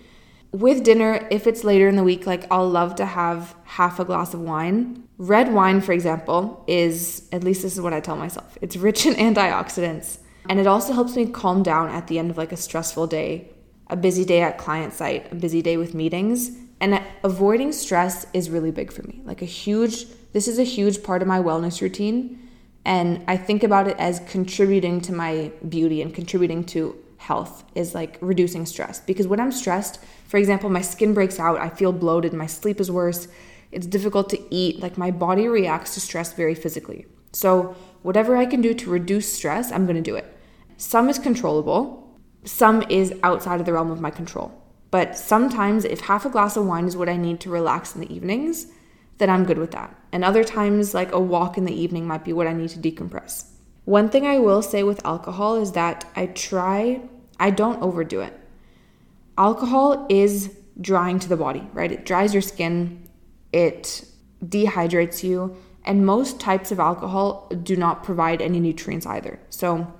With 0.54 0.86
dinner, 0.86 1.28
if 1.30 1.48
it's 1.48 1.66
later 1.66 1.90
in 1.90 1.98
the 1.98 2.04
week, 2.04 2.26
like 2.26 2.46
I'll 2.50 2.70
love 2.70 2.96
to 2.96 3.06
have 3.06 3.54
half 3.66 4.00
a 4.00 4.06
glass 4.06 4.34
of 4.34 4.40
wine. 4.40 5.04
Red 5.18 5.54
wine, 5.54 5.82
for 5.82 5.92
example, 5.92 6.64
is, 6.66 7.28
at 7.34 7.44
least 7.44 7.62
this 7.62 7.74
is 7.74 7.82
what 7.82 7.94
I 7.94 8.00
tell 8.00 8.16
myself, 8.16 8.58
it's 8.62 8.78
rich 8.78 9.06
in 9.06 9.14
antioxidants. 9.36 10.20
And 10.50 10.60
it 10.60 10.68
also 10.68 10.94
helps 10.94 11.16
me 11.16 11.26
calm 11.28 11.64
down 11.64 11.90
at 11.90 12.08
the 12.08 12.20
end 12.20 12.32
of 12.32 12.38
like 12.38 12.52
a 12.52 12.58
stressful 12.58 13.08
day, 13.08 13.50
a 13.88 13.96
busy 13.96 14.26
day 14.26 14.42
at 14.42 14.58
client 14.58 14.94
site, 14.94 15.32
a 15.32 15.36
busy 15.36 15.62
day 15.62 15.78
with 15.78 15.94
meetings. 15.94 16.52
And 16.80 17.02
avoiding 17.24 17.72
stress 17.72 18.26
is 18.34 18.50
really 18.50 18.72
big 18.72 18.92
for 18.92 19.04
me. 19.04 19.22
Like 19.24 19.42
a 19.42 19.46
huge, 19.46 20.06
this 20.34 20.48
is 20.48 20.60
a 20.60 20.64
huge 20.64 21.04
part 21.04 21.22
of 21.22 21.28
my 21.28 21.40
wellness 21.40 21.82
routine. 21.82 22.40
And 22.84 23.24
I 23.28 23.38
think 23.38 23.64
about 23.64 23.88
it 23.88 23.98
as 23.98 24.20
contributing 24.28 25.02
to 25.02 25.14
my 25.14 25.52
beauty 25.68 26.02
and 26.02 26.14
contributing 26.14 26.64
to 26.66 26.96
health 27.18 27.64
is 27.74 27.96
like 27.96 28.18
reducing 28.22 28.66
stress. 28.66 29.00
Because 29.00 29.28
when 29.28 29.40
I'm 29.40 29.52
stressed, 29.52 30.00
for 30.28 30.38
example, 30.38 30.70
my 30.70 30.82
skin 30.82 31.14
breaks 31.14 31.40
out, 31.40 31.60
I 31.60 31.70
feel 31.70 31.92
bloated, 31.92 32.34
my 32.34 32.46
sleep 32.46 32.80
is 32.80 32.92
worse, 32.92 33.28
it's 33.72 33.88
difficult 33.88 34.30
to 34.30 34.54
eat. 34.54 34.80
Like 34.80 34.98
my 34.98 35.10
body 35.10 35.48
reacts 35.48 35.96
to 35.96 36.00
stress 36.00 36.34
very 36.34 36.54
physically. 36.54 37.08
So, 37.32 37.76
whatever 38.04 38.38
I 38.38 38.46
can 38.46 38.62
do 38.62 38.74
to 38.74 38.90
reduce 38.90 39.32
stress, 39.32 39.72
I'm 39.72 39.88
gonna 39.88 40.02
do 40.02 40.16
it. 40.16 40.35
Some 40.78 41.10
is 41.10 41.20
controllable, 41.20 42.20
some 42.44 42.84
is 42.90 43.14
outside 43.24 43.60
of 43.60 43.66
the 43.66 43.74
realm 43.74 43.92
of 43.92 44.02
my 44.02 44.12
control. 44.12 44.52
But 44.92 45.18
sometimes, 45.18 45.84
if 45.84 46.02
half 46.02 46.26
a 46.26 46.30
glass 46.30 46.56
of 46.56 46.66
wine 46.66 46.86
is 46.86 46.96
what 46.96 47.10
I 47.10 47.18
need 47.18 47.40
to 47.42 47.50
relax 47.50 47.96
in 47.96 48.02
the 48.02 48.14
evenings, 48.14 48.68
then 49.18 49.30
I'm 49.30 49.46
good 49.46 49.58
with 49.58 49.72
that. 49.72 49.96
And 50.12 50.24
other 50.24 50.44
times, 50.44 50.94
like 50.94 51.12
a 51.12 51.20
walk 51.20 51.58
in 51.58 51.66
the 51.66 51.74
evening 51.74 52.08
might 52.08 52.24
be 52.24 52.34
what 52.34 52.48
I 52.48 52.54
need 52.54 52.70
to 52.70 52.80
decompress. 52.80 53.46
One 53.86 54.10
thing 54.10 54.26
I 54.26 54.40
will 54.40 54.62
say 54.62 54.84
with 54.84 55.06
alcohol 55.06 55.56
is 55.58 55.74
that 55.74 56.06
I 56.16 56.28
try, 56.28 57.02
I 57.40 57.50
don't 57.50 57.82
overdo 57.82 58.22
it. 58.22 58.40
Alcohol 59.38 60.06
is 60.10 60.56
drying 60.80 61.20
to 61.20 61.30
the 61.30 61.38
body, 61.38 61.68
right? 61.74 61.92
It 61.92 62.06
dries 62.06 62.34
your 62.34 62.42
skin, 62.42 63.08
it 63.52 64.06
dehydrates 64.44 65.24
you, 65.24 65.56
and 65.84 66.06
most 66.06 66.40
types 66.40 66.72
of 66.72 66.80
alcohol 66.80 67.50
do 67.64 67.76
not 67.76 68.04
provide 68.04 68.42
any 68.42 68.60
nutrients 68.60 69.06
either. 69.06 69.40
So, 69.50 69.94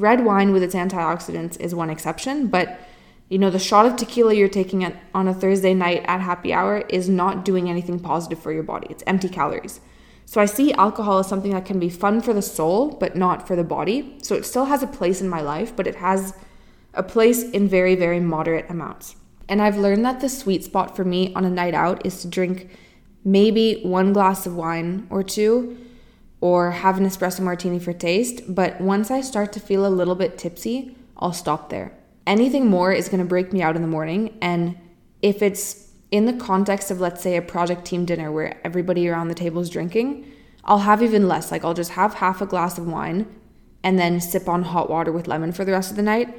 Red 0.00 0.24
wine 0.24 0.54
with 0.54 0.62
its 0.62 0.74
antioxidants 0.74 1.60
is 1.60 1.74
one 1.74 1.90
exception, 1.90 2.46
but 2.46 2.80
you 3.28 3.38
know, 3.38 3.50
the 3.50 3.58
shot 3.58 3.84
of 3.84 3.96
tequila 3.96 4.32
you're 4.32 4.48
taking 4.48 4.82
at, 4.82 4.96
on 5.14 5.28
a 5.28 5.34
Thursday 5.34 5.74
night 5.74 6.02
at 6.06 6.22
happy 6.22 6.54
hour 6.54 6.78
is 6.88 7.10
not 7.10 7.44
doing 7.44 7.68
anything 7.68 8.00
positive 8.00 8.38
for 8.38 8.50
your 8.50 8.62
body. 8.62 8.86
It's 8.88 9.04
empty 9.06 9.28
calories. 9.28 9.80
So 10.24 10.40
I 10.40 10.46
see 10.46 10.72
alcohol 10.72 11.18
as 11.18 11.28
something 11.28 11.52
that 11.52 11.66
can 11.66 11.78
be 11.78 11.90
fun 11.90 12.22
for 12.22 12.32
the 12.32 12.40
soul, 12.40 12.92
but 12.92 13.14
not 13.14 13.46
for 13.46 13.56
the 13.56 13.62
body. 13.62 14.16
So 14.22 14.34
it 14.34 14.46
still 14.46 14.64
has 14.64 14.82
a 14.82 14.86
place 14.86 15.20
in 15.20 15.28
my 15.28 15.42
life, 15.42 15.76
but 15.76 15.86
it 15.86 15.96
has 15.96 16.32
a 16.94 17.02
place 17.02 17.42
in 17.42 17.68
very, 17.68 17.94
very 17.94 18.20
moderate 18.20 18.70
amounts. 18.70 19.16
And 19.50 19.60
I've 19.60 19.76
learned 19.76 20.04
that 20.06 20.20
the 20.20 20.30
sweet 20.30 20.64
spot 20.64 20.96
for 20.96 21.04
me 21.04 21.34
on 21.34 21.44
a 21.44 21.50
night 21.50 21.74
out 21.74 22.06
is 22.06 22.22
to 22.22 22.28
drink 22.28 22.70
maybe 23.22 23.82
one 23.82 24.14
glass 24.14 24.46
of 24.46 24.56
wine 24.56 25.06
or 25.10 25.22
two 25.22 25.76
or 26.40 26.70
have 26.70 26.98
an 26.98 27.06
espresso 27.06 27.40
martini 27.40 27.78
for 27.78 27.92
taste, 27.92 28.42
but 28.48 28.80
once 28.80 29.10
I 29.10 29.20
start 29.20 29.52
to 29.52 29.60
feel 29.60 29.86
a 29.86 29.88
little 29.88 30.14
bit 30.14 30.38
tipsy, 30.38 30.96
I'll 31.16 31.32
stop 31.32 31.68
there. 31.68 31.92
Anything 32.26 32.66
more 32.66 32.92
is 32.92 33.08
going 33.08 33.20
to 33.20 33.26
break 33.26 33.52
me 33.52 33.62
out 33.62 33.76
in 33.76 33.82
the 33.82 33.88
morning, 33.88 34.38
and 34.40 34.76
if 35.20 35.42
it's 35.42 35.88
in 36.10 36.26
the 36.26 36.32
context 36.32 36.90
of, 36.90 37.00
let's 37.00 37.22
say, 37.22 37.36
a 37.36 37.42
project 37.42 37.84
team 37.84 38.04
dinner 38.04 38.32
where 38.32 38.58
everybody 38.64 39.08
around 39.08 39.28
the 39.28 39.34
table 39.34 39.60
is 39.60 39.70
drinking, 39.70 40.30
I'll 40.64 40.80
have 40.80 41.02
even 41.02 41.28
less. 41.28 41.50
Like, 41.50 41.64
I'll 41.64 41.74
just 41.74 41.92
have 41.92 42.14
half 42.14 42.40
a 42.40 42.46
glass 42.46 42.78
of 42.78 42.86
wine 42.86 43.26
and 43.82 43.98
then 43.98 44.20
sip 44.20 44.48
on 44.48 44.62
hot 44.62 44.90
water 44.90 45.12
with 45.12 45.26
lemon 45.26 45.52
for 45.52 45.64
the 45.64 45.72
rest 45.72 45.90
of 45.90 45.96
the 45.96 46.02
night 46.02 46.34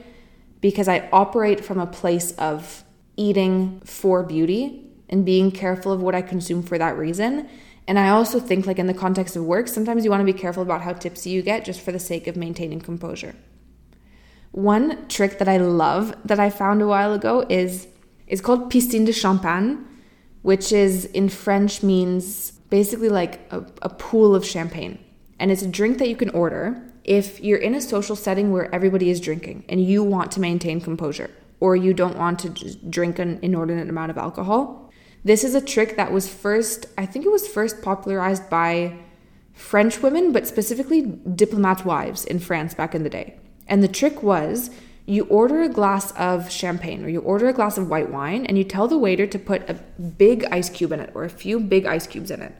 because 0.62 0.88
I 0.88 1.10
operate 1.12 1.64
from 1.64 1.80
a 1.80 1.88
place 1.88 2.34
of 2.34 2.84
eating 3.18 3.82
for 3.84 4.24
beauty 4.24 4.88
and 5.10 5.26
being 5.26 5.52
careful 5.52 5.92
of 5.92 6.02
what 6.02 6.16
I 6.16 6.22
consume 6.22 6.64
for 6.64 6.78
that 6.78 6.98
reason. 6.98 7.50
And 7.88 7.98
I 7.98 8.10
also 8.10 8.39
think, 8.39 8.67
like 8.67 8.80
in 8.80 8.88
the 8.88 8.94
context 8.94 9.36
of 9.36 9.44
work, 9.44 9.67
sometimes 9.67 10.04
you 10.04 10.12
want 10.12 10.22
to 10.22 10.34
be 10.34 10.38
careful 10.38 10.63
about 10.63 10.82
how 10.82 10.94
tipsy 10.94 11.32
you 11.32 11.41
get 11.41 11.65
just 11.65 11.82
for 11.82 11.91
the 11.91 12.00
sake 12.00 12.28
of 12.28 12.36
maintaining 12.36 12.80
composure. 12.80 13.36
One 14.52 15.08
trick 15.08 15.39
that 15.39 15.48
I 15.48 15.58
love 15.58 16.13
that 16.26 16.39
I 16.39 16.50
found 16.50 16.82
a 16.82 16.88
while 16.88 17.13
ago 17.13 17.46
is 17.50 17.88
it's 18.28 18.41
called 18.41 18.70
piscine 18.70 19.06
de 19.06 19.13
champagne, 19.13 19.86
which 20.41 20.72
is 20.72 21.06
in 21.06 21.30
French 21.30 21.84
means 21.84 22.52
basically 22.70 23.10
like 23.10 23.41
a, 23.52 23.65
a 23.82 23.89
pool 23.89 24.36
of 24.36 24.46
champagne. 24.46 24.98
And 25.39 25.52
it's 25.52 25.62
a 25.62 25.67
drink 25.67 25.98
that 25.98 26.10
you 26.10 26.15
can 26.15 26.30
order 26.30 26.82
if 27.04 27.41
you're 27.41 27.58
in 27.58 27.76
a 27.76 27.82
social 27.82 28.15
setting 28.15 28.52
where 28.52 28.74
everybody 28.74 29.10
is 29.10 29.20
drinking 29.20 29.65
and 29.67 29.84
you 29.84 30.04
want 30.04 30.32
to 30.34 30.39
maintain 30.39 30.80
composure 30.80 31.30
or 31.60 31.76
you 31.76 31.94
don't 31.94 32.17
want 32.17 32.39
to 32.39 32.50
drink 32.89 33.20
an 33.20 33.39
inordinate 33.41 33.89
amount 33.89 34.12
of 34.12 34.17
alcohol 34.17 34.81
this 35.24 35.44
is 35.44 35.56
a 35.56 35.62
trick 35.62 35.98
that 35.98 36.12
was 36.12 36.28
first, 36.28 36.88
I 36.98 37.06
think 37.06 37.26
it 37.26 37.32
was 37.32 37.48
first 37.48 37.82
popularized 37.82 38.50
by 38.50 38.98
French 39.54 40.02
women, 40.02 40.32
but 40.32 40.48
specifically 40.48 41.02
diplomat 41.02 41.86
wives 41.86 42.26
in 42.26 42.40
France 42.40 42.74
back 42.74 42.96
in 42.96 43.04
the 43.04 43.10
day. 43.10 43.38
And 43.68 43.84
the 43.84 43.88
trick 43.88 44.24
was 44.24 44.72
you 45.06 45.26
order 45.26 45.62
a 45.62 45.70
glass 45.70 46.12
of 46.14 46.52
champagne 46.52 47.04
or 47.04 47.10
you 47.10 47.20
order 47.22 47.48
a 47.50 47.54
glass 47.54 47.78
of 47.78 47.90
white 47.90 48.10
wine 48.10 48.46
and 48.46 48.58
you 48.58 48.64
tell 48.64 48.88
the 48.88 48.98
waiter 48.98 49.28
to 49.28 49.40
put 49.40 49.70
a 49.70 49.74
big 49.74 50.46
ice 50.46 50.70
cube 50.70 50.92
in 50.92 51.00
it 51.00 51.12
or 51.14 51.24
a 51.24 51.30
few 51.30 51.60
big 51.60 51.86
ice 51.86 52.08
cubes 52.08 52.32
in 52.32 52.42
it. 52.42 52.56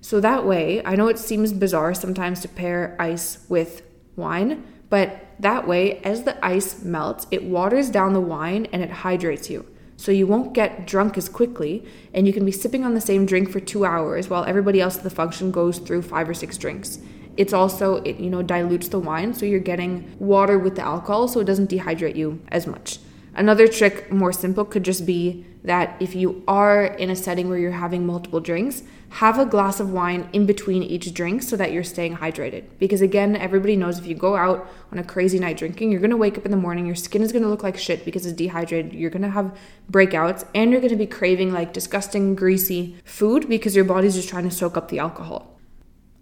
So 0.00 0.20
that 0.20 0.44
way, 0.44 0.84
I 0.84 0.96
know 0.96 1.08
it 1.08 1.18
seems 1.18 1.52
bizarre 1.52 1.94
sometimes 1.94 2.40
to 2.40 2.48
pair 2.48 2.96
ice 2.98 3.46
with 3.48 3.82
wine, 4.16 4.64
but 4.90 5.26
that 5.38 5.66
way, 5.66 5.98
as 5.98 6.24
the 6.24 6.44
ice 6.44 6.82
melts, 6.82 7.26
it 7.30 7.44
waters 7.44 7.88
down 7.88 8.12
the 8.12 8.20
wine 8.20 8.66
and 8.72 8.82
it 8.82 8.90
hydrates 8.90 9.48
you 9.48 9.66
so 10.02 10.10
you 10.10 10.26
won't 10.26 10.52
get 10.52 10.84
drunk 10.84 11.16
as 11.16 11.28
quickly 11.28 11.84
and 12.12 12.26
you 12.26 12.32
can 12.32 12.44
be 12.44 12.50
sipping 12.50 12.84
on 12.84 12.94
the 12.94 13.00
same 13.00 13.24
drink 13.24 13.48
for 13.48 13.60
2 13.60 13.84
hours 13.84 14.28
while 14.28 14.44
everybody 14.44 14.80
else 14.80 14.96
at 14.96 15.04
the 15.04 15.10
function 15.10 15.52
goes 15.52 15.78
through 15.78 16.02
5 16.02 16.28
or 16.28 16.34
6 16.34 16.58
drinks. 16.58 16.98
It's 17.36 17.52
also 17.52 18.02
it 18.02 18.16
you 18.16 18.28
know 18.28 18.42
dilutes 18.42 18.88
the 18.88 18.98
wine 18.98 19.32
so 19.32 19.46
you're 19.46 19.60
getting 19.60 19.92
water 20.18 20.58
with 20.58 20.74
the 20.74 20.82
alcohol 20.82 21.28
so 21.28 21.38
it 21.38 21.44
doesn't 21.44 21.70
dehydrate 21.70 22.16
you 22.16 22.40
as 22.48 22.66
much. 22.66 22.98
Another 23.36 23.68
trick 23.68 24.10
more 24.10 24.32
simple 24.32 24.64
could 24.64 24.82
just 24.82 25.06
be 25.06 25.46
that 25.62 25.96
if 26.00 26.16
you 26.16 26.42
are 26.48 26.84
in 26.84 27.08
a 27.08 27.14
setting 27.14 27.48
where 27.48 27.58
you're 27.58 27.70
having 27.86 28.04
multiple 28.04 28.40
drinks, 28.40 28.82
have 29.12 29.38
a 29.38 29.44
glass 29.44 29.78
of 29.78 29.92
wine 29.92 30.26
in 30.32 30.46
between 30.46 30.82
each 30.82 31.12
drink 31.12 31.42
so 31.42 31.54
that 31.54 31.70
you're 31.70 31.84
staying 31.84 32.16
hydrated. 32.16 32.64
Because 32.78 33.02
again, 33.02 33.36
everybody 33.36 33.76
knows 33.76 33.98
if 33.98 34.06
you 34.06 34.14
go 34.14 34.36
out 34.36 34.66
on 34.90 34.98
a 34.98 35.04
crazy 35.04 35.38
night 35.38 35.58
drinking, 35.58 35.92
you're 35.92 36.00
gonna 36.00 36.16
wake 36.16 36.38
up 36.38 36.46
in 36.46 36.50
the 36.50 36.56
morning, 36.56 36.86
your 36.86 36.94
skin 36.94 37.20
is 37.20 37.30
gonna 37.30 37.48
look 37.48 37.62
like 37.62 37.76
shit 37.76 38.06
because 38.06 38.24
it's 38.24 38.34
dehydrated, 38.34 38.94
you're 38.94 39.10
gonna 39.10 39.28
have 39.28 39.54
breakouts, 39.90 40.46
and 40.54 40.70
you're 40.70 40.80
gonna 40.80 40.96
be 40.96 41.06
craving 41.06 41.52
like 41.52 41.74
disgusting, 41.74 42.34
greasy 42.34 42.96
food 43.04 43.50
because 43.50 43.76
your 43.76 43.84
body's 43.84 44.14
just 44.14 44.30
trying 44.30 44.48
to 44.48 44.50
soak 44.50 44.78
up 44.78 44.88
the 44.88 44.98
alcohol. 44.98 45.60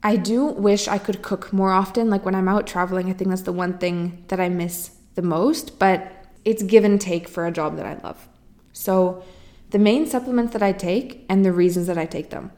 I 0.03 0.16
do 0.16 0.46
wish 0.46 0.88
I 0.88 0.98
could 0.98 1.22
cook 1.22 1.53
more 1.53 1.70
often. 1.70 2.11
Like 2.11 2.24
when 2.24 2.35
I'm 2.35 2.48
out 2.48 2.66
traveling, 2.66 3.09
I 3.09 3.12
think 3.12 3.31
that's 3.31 3.42
the 3.42 3.53
one 3.53 3.79
thing 3.79 4.24
that 4.29 4.40
I 4.40 4.48
miss 4.48 4.90
the 5.14 5.22
most, 5.22 5.79
but 5.79 6.11
it's 6.44 6.64
give 6.64 6.83
and 6.83 7.00
take 7.00 7.29
for 7.29 7.46
a 7.46 7.53
job 7.53 7.76
that 7.76 7.87
I 7.87 8.00
love. 8.03 8.29
So, 8.72 9.22
the 9.70 9.79
main 9.79 10.07
supplements 10.07 10.53
that 10.55 10.62
I 10.64 10.72
take 10.72 11.24
and 11.29 11.44
the 11.44 11.53
reasons 11.53 11.87
that 11.87 11.96
I 11.96 12.05
take 12.05 12.31
them 12.31 12.50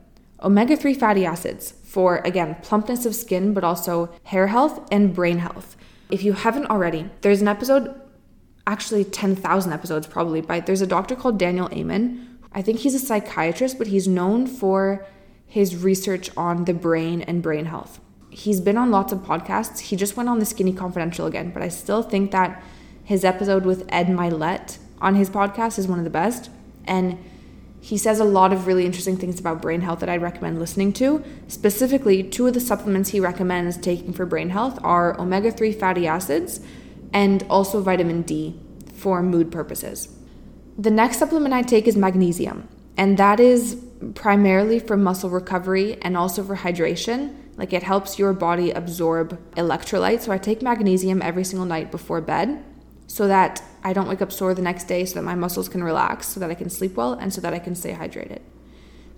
omega 0.42 0.76
3 0.76 0.94
fatty 0.94 1.24
acids 1.24 1.74
for, 1.84 2.18
again, 2.24 2.56
plumpness 2.62 3.06
of 3.06 3.14
skin, 3.14 3.52
but 3.54 3.64
also 3.64 4.10
hair 4.24 4.48
health 4.48 4.86
and 4.90 5.14
brain 5.14 5.38
health. 5.38 5.76
If 6.10 6.22
you 6.22 6.32
haven't 6.32 6.66
already, 6.66 7.10
there's 7.20 7.40
an 7.40 7.48
episode, 7.48 7.94
actually 8.66 9.04
10,000 9.04 9.72
episodes 9.72 10.06
probably, 10.06 10.40
but 10.40 10.66
there's 10.66 10.80
a 10.80 10.86
doctor 10.86 11.14
called 11.16 11.38
Daniel 11.38 11.68
Amen. 11.72 12.38
I 12.52 12.62
think 12.62 12.80
he's 12.80 12.94
a 12.94 12.98
psychiatrist, 12.98 13.78
but 13.78 13.86
he's 13.86 14.06
known 14.06 14.46
for 14.46 15.06
his 15.46 15.76
research 15.76 16.30
on 16.36 16.64
the 16.64 16.74
brain 16.74 17.22
and 17.22 17.42
brain 17.42 17.66
health. 17.66 18.00
he's 18.32 18.60
been 18.60 18.78
on 18.78 18.90
lots 18.90 19.12
of 19.12 19.18
podcasts. 19.20 19.78
He 19.78 19.96
just 19.96 20.16
went 20.16 20.28
on 20.28 20.38
the 20.38 20.46
Skinny 20.46 20.72
Confidential 20.72 21.26
again, 21.26 21.50
but 21.50 21.62
I 21.62 21.68
still 21.68 22.02
think 22.02 22.30
that 22.30 22.62
his 23.04 23.24
episode 23.24 23.64
with 23.64 23.84
Ed 23.90 24.06
Mylett 24.06 24.78
on 25.00 25.14
his 25.16 25.28
podcast 25.28 25.78
is 25.78 25.86
one 25.86 25.98
of 25.98 26.04
the 26.04 26.10
best. 26.10 26.50
And 26.86 27.18
he 27.82 27.98
says 27.98 28.20
a 28.20 28.24
lot 28.24 28.52
of 28.52 28.68
really 28.68 28.86
interesting 28.86 29.16
things 29.16 29.40
about 29.40 29.60
brain 29.60 29.80
health 29.80 29.98
that 29.98 30.08
I'd 30.08 30.22
recommend 30.22 30.60
listening 30.60 30.92
to. 30.94 31.24
Specifically, 31.48 32.22
two 32.22 32.46
of 32.46 32.54
the 32.54 32.60
supplements 32.60 33.10
he 33.10 33.18
recommends 33.18 33.76
taking 33.76 34.12
for 34.12 34.24
brain 34.24 34.50
health 34.50 34.78
are 34.84 35.20
omega 35.20 35.50
3 35.50 35.72
fatty 35.72 36.06
acids 36.06 36.60
and 37.12 37.44
also 37.50 37.82
vitamin 37.82 38.22
D 38.22 38.56
for 38.94 39.20
mood 39.20 39.50
purposes. 39.50 40.08
The 40.78 40.92
next 40.92 41.18
supplement 41.18 41.52
I 41.52 41.62
take 41.62 41.88
is 41.88 41.96
magnesium, 41.96 42.68
and 42.96 43.18
that 43.18 43.40
is 43.40 43.84
primarily 44.14 44.78
for 44.78 44.96
muscle 44.96 45.28
recovery 45.28 46.00
and 46.02 46.16
also 46.16 46.44
for 46.44 46.54
hydration. 46.54 47.34
Like 47.56 47.72
it 47.72 47.82
helps 47.82 48.16
your 48.16 48.32
body 48.32 48.70
absorb 48.70 49.40
electrolytes. 49.54 50.20
So 50.20 50.32
I 50.32 50.38
take 50.38 50.62
magnesium 50.62 51.20
every 51.20 51.42
single 51.42 51.66
night 51.66 51.90
before 51.90 52.20
bed 52.20 52.64
so 53.12 53.28
that 53.28 53.62
I 53.84 53.92
don't 53.92 54.08
wake 54.08 54.22
up 54.22 54.32
sore 54.32 54.54
the 54.54 54.62
next 54.62 54.84
day, 54.84 55.04
so 55.04 55.16
that 55.16 55.22
my 55.22 55.34
muscles 55.34 55.68
can 55.68 55.84
relax, 55.84 56.28
so 56.28 56.40
that 56.40 56.50
I 56.50 56.54
can 56.54 56.70
sleep 56.70 56.94
well, 56.94 57.12
and 57.12 57.30
so 57.30 57.42
that 57.42 57.52
I 57.52 57.58
can 57.58 57.74
stay 57.74 57.92
hydrated. 57.92 58.38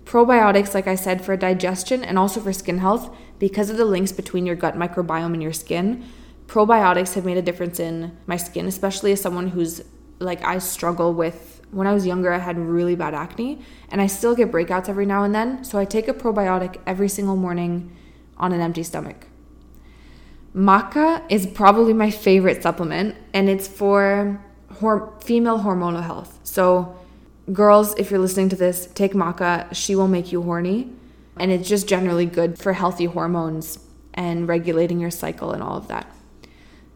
Probiotics, 0.03 0.73
like 0.73 0.85
I 0.85 0.95
said, 0.95 1.23
for 1.23 1.37
digestion 1.37 2.03
and 2.03 2.19
also 2.19 2.41
for 2.41 2.51
skin 2.51 2.79
health, 2.79 3.15
because 3.39 3.69
of 3.69 3.77
the 3.77 3.85
links 3.85 4.11
between 4.11 4.45
your 4.45 4.57
gut 4.57 4.75
microbiome 4.75 5.31
and 5.31 5.41
your 5.41 5.53
skin, 5.53 6.03
probiotics 6.45 7.13
have 7.13 7.23
made 7.23 7.37
a 7.37 7.41
difference 7.41 7.79
in 7.79 8.17
my 8.27 8.35
skin, 8.35 8.65
especially 8.67 9.13
as 9.13 9.21
someone 9.21 9.47
who's 9.47 9.81
like, 10.19 10.43
I 10.43 10.57
struggle 10.57 11.13
with. 11.13 11.61
When 11.71 11.87
I 11.87 11.93
was 11.93 12.05
younger, 12.05 12.33
I 12.33 12.39
had 12.39 12.57
really 12.57 12.95
bad 12.97 13.13
acne, 13.13 13.61
and 13.87 14.01
I 14.01 14.07
still 14.07 14.35
get 14.35 14.51
breakouts 14.51 14.89
every 14.89 15.05
now 15.05 15.23
and 15.23 15.33
then. 15.33 15.63
So 15.63 15.79
I 15.79 15.85
take 15.85 16.09
a 16.09 16.13
probiotic 16.13 16.81
every 16.85 17.07
single 17.07 17.37
morning 17.37 17.95
on 18.35 18.51
an 18.51 18.59
empty 18.59 18.83
stomach. 18.83 19.27
Maca 20.55 21.21
is 21.29 21.45
probably 21.45 21.91
my 21.91 22.09
favorite 22.09 22.63
supplement, 22.63 23.15
and 23.33 23.49
it's 23.49 23.67
for 23.67 24.41
hor- 24.79 25.13
female 25.21 25.59
hormonal 25.59 26.01
health. 26.01 26.39
So, 26.43 26.97
girls, 27.51 27.93
if 27.97 28.09
you're 28.09 28.21
listening 28.21 28.47
to 28.49 28.55
this, 28.55 28.87
take 28.95 29.11
maca. 29.11 29.67
She 29.75 29.95
will 29.95 30.07
make 30.07 30.31
you 30.31 30.41
horny, 30.41 30.93
and 31.37 31.51
it's 31.51 31.67
just 31.67 31.89
generally 31.89 32.25
good 32.25 32.57
for 32.57 32.71
healthy 32.71 33.03
hormones 33.03 33.79
and 34.13 34.47
regulating 34.47 35.01
your 35.01 35.11
cycle 35.11 35.51
and 35.51 35.61
all 35.61 35.75
of 35.75 35.89
that. 35.89 36.07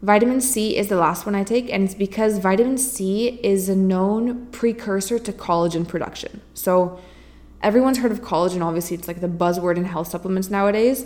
Vitamin 0.00 0.40
C 0.40 0.78
is 0.78 0.88
the 0.88 0.96
last 0.96 1.26
one 1.26 1.34
I 1.34 1.44
take, 1.44 1.70
and 1.70 1.84
it's 1.84 1.94
because 1.94 2.38
vitamin 2.38 2.78
C 2.78 3.38
is 3.42 3.68
a 3.68 3.76
known 3.76 4.46
precursor 4.46 5.18
to 5.18 5.32
collagen 5.34 5.86
production. 5.86 6.40
So, 6.54 6.98
everyone's 7.62 7.98
heard 7.98 8.10
of 8.10 8.22
collagen, 8.22 8.64
obviously, 8.64 8.96
it's 8.96 9.06
like 9.06 9.20
the 9.20 9.28
buzzword 9.28 9.76
in 9.76 9.84
health 9.84 10.08
supplements 10.08 10.48
nowadays. 10.48 11.04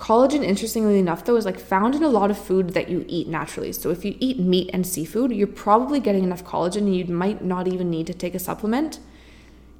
Collagen, 0.00 0.42
interestingly 0.42 0.98
enough, 0.98 1.26
though, 1.26 1.36
is 1.36 1.44
like 1.44 1.60
found 1.60 1.94
in 1.94 2.02
a 2.02 2.08
lot 2.08 2.30
of 2.30 2.38
food 2.38 2.70
that 2.70 2.88
you 2.88 3.04
eat 3.06 3.28
naturally. 3.28 3.70
So 3.70 3.90
if 3.90 4.02
you 4.02 4.16
eat 4.18 4.38
meat 4.38 4.70
and 4.72 4.86
seafood, 4.86 5.30
you're 5.30 5.46
probably 5.46 6.00
getting 6.00 6.24
enough 6.24 6.42
collagen 6.42 6.78
and 6.78 6.96
you 6.96 7.04
might 7.04 7.44
not 7.44 7.68
even 7.68 7.90
need 7.90 8.06
to 8.06 8.14
take 8.14 8.34
a 8.34 8.38
supplement. 8.38 8.98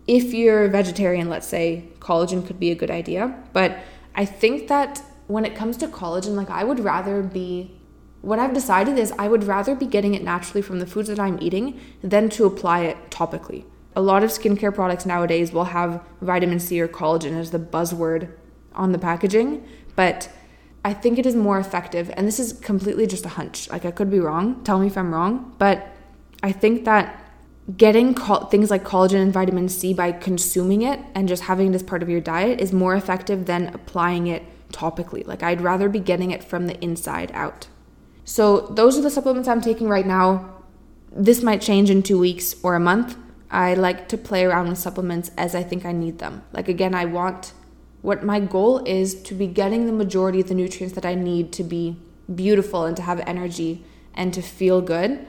If 0.07 0.35
you're 0.35 0.65
a 0.65 0.69
vegetarian, 0.69 1.31
let's 1.31 1.47
say, 1.47 1.85
collagen 2.01 2.47
could 2.47 2.61
be 2.61 2.71
a 2.71 2.75
good 2.75 2.91
idea. 2.91 3.35
But 3.55 3.79
I 4.15 4.27
think 4.27 4.69
that 4.69 5.03
when 5.27 5.47
it 5.47 5.57
comes 5.57 5.79
to 5.79 5.89
collagen, 5.89 6.35
like 6.35 6.51
I 6.51 6.65
would 6.65 6.81
rather 6.81 7.23
be 7.23 7.81
what 8.21 8.39
I've 8.39 8.53
decided 8.53 8.99
is 8.99 9.15
I 9.19 9.27
would 9.27 9.45
rather 9.45 9.75
be 9.75 9.87
getting 9.87 10.15
it 10.15 10.23
naturally 10.23 10.61
from 10.61 10.81
the 10.81 10.87
foods 10.87 11.09
that 11.09 11.19
I'm 11.19 11.39
eating 11.41 11.81
than 12.03 12.29
to 12.31 12.45
apply 12.45 12.81
it 12.81 13.11
topically. 13.11 13.65
A 13.97 14.03
lot 14.03 14.23
of 14.23 14.29
skincare 14.29 14.75
products 14.75 15.07
nowadays 15.07 15.51
will 15.51 15.65
have 15.65 16.03
vitamin 16.21 16.61
C 16.61 16.79
or 16.79 16.89
collagen 16.89 17.33
as 17.33 17.53
the 17.53 17.59
buzzword 17.59 18.31
on 18.75 18.93
the 18.93 18.99
packaging 18.99 19.67
but 20.01 20.31
I 20.83 20.95
think 20.95 21.19
it 21.19 21.27
is 21.27 21.37
more 21.37 21.59
effective. 21.59 22.11
And 22.17 22.27
this 22.27 22.41
is 22.41 22.55
completely 22.55 23.07
just 23.07 23.27
a 23.27 23.29
hunch. 23.29 23.69
Like, 23.69 23.85
I 23.85 23.91
could 23.91 24.11
be 24.11 24.19
wrong. 24.19 24.65
Tell 24.65 24.79
me 24.79 24.87
if 24.87 24.97
I'm 24.97 25.13
wrong. 25.13 25.55
But 25.59 25.89
I 26.43 26.53
think 26.53 26.87
that 26.87 27.23
getting 27.77 28.15
things 28.15 28.71
like 28.71 28.83
collagen 28.83 29.21
and 29.21 29.31
vitamin 29.31 29.69
C 29.69 29.93
by 29.93 30.13
consuming 30.13 30.81
it 30.81 31.01
and 31.15 31.29
just 31.29 31.43
having 31.43 31.71
it 31.71 31.75
as 31.75 31.83
part 31.83 32.03
of 32.03 32.09
your 32.09 32.23
diet 32.23 32.63
is 32.63 32.73
more 32.73 32.95
effective 32.95 33.45
than 33.45 33.67
applying 33.75 34.27
it 34.27 34.43
topically. 34.73 35.27
Like, 35.27 35.43
I'd 35.43 35.61
rather 35.61 35.91
be 35.91 36.01
getting 36.01 36.31
it 36.31 36.43
from 36.43 36.67
the 36.67 36.83
inside 36.83 37.31
out. 37.35 37.69
So, 38.25 38.61
those 38.69 38.97
are 38.97 39.03
the 39.03 39.11
supplements 39.11 39.51
I'm 39.51 39.61
taking 39.61 39.91
right 39.91 40.07
now. 40.07 40.63
This 41.13 41.43
might 41.43 41.61
change 41.61 41.91
in 41.91 42.03
two 42.03 42.19
weeks 42.19 42.55
or 42.63 42.75
a 42.75 42.81
month. 42.81 43.19
I 43.51 43.75
like 43.75 44.09
to 44.09 44.17
play 44.17 44.47
around 44.47 44.71
with 44.71 44.79
supplements 44.79 45.31
as 45.37 45.55
I 45.55 45.63
think 45.63 45.85
I 45.85 45.93
need 45.93 46.21
them. 46.21 46.43
Like, 46.55 46.69
again, 46.69 46.95
I 46.95 47.05
want 47.05 47.53
what 48.03 48.25
my 48.25 48.41
goal 48.41 48.79
is 48.85 49.15
to 49.23 49.35
be 49.35 49.47
getting 49.47 49.87
the 49.87 49.93
majority 49.93 50.41
of 50.41 50.49
the 50.49 50.55
nutrients 50.55 50.95
that 50.95 51.05
I 51.05 51.15
need 51.15 51.53
to 51.53 51.65
be 51.65 51.97
beautiful 52.35 52.85
and 52.85 52.97
to 52.97 53.03
have 53.03 53.21
energy 53.27 53.85
and 54.15 54.33
to 54.35 54.43
feel 54.43 54.81
good 54.81 55.27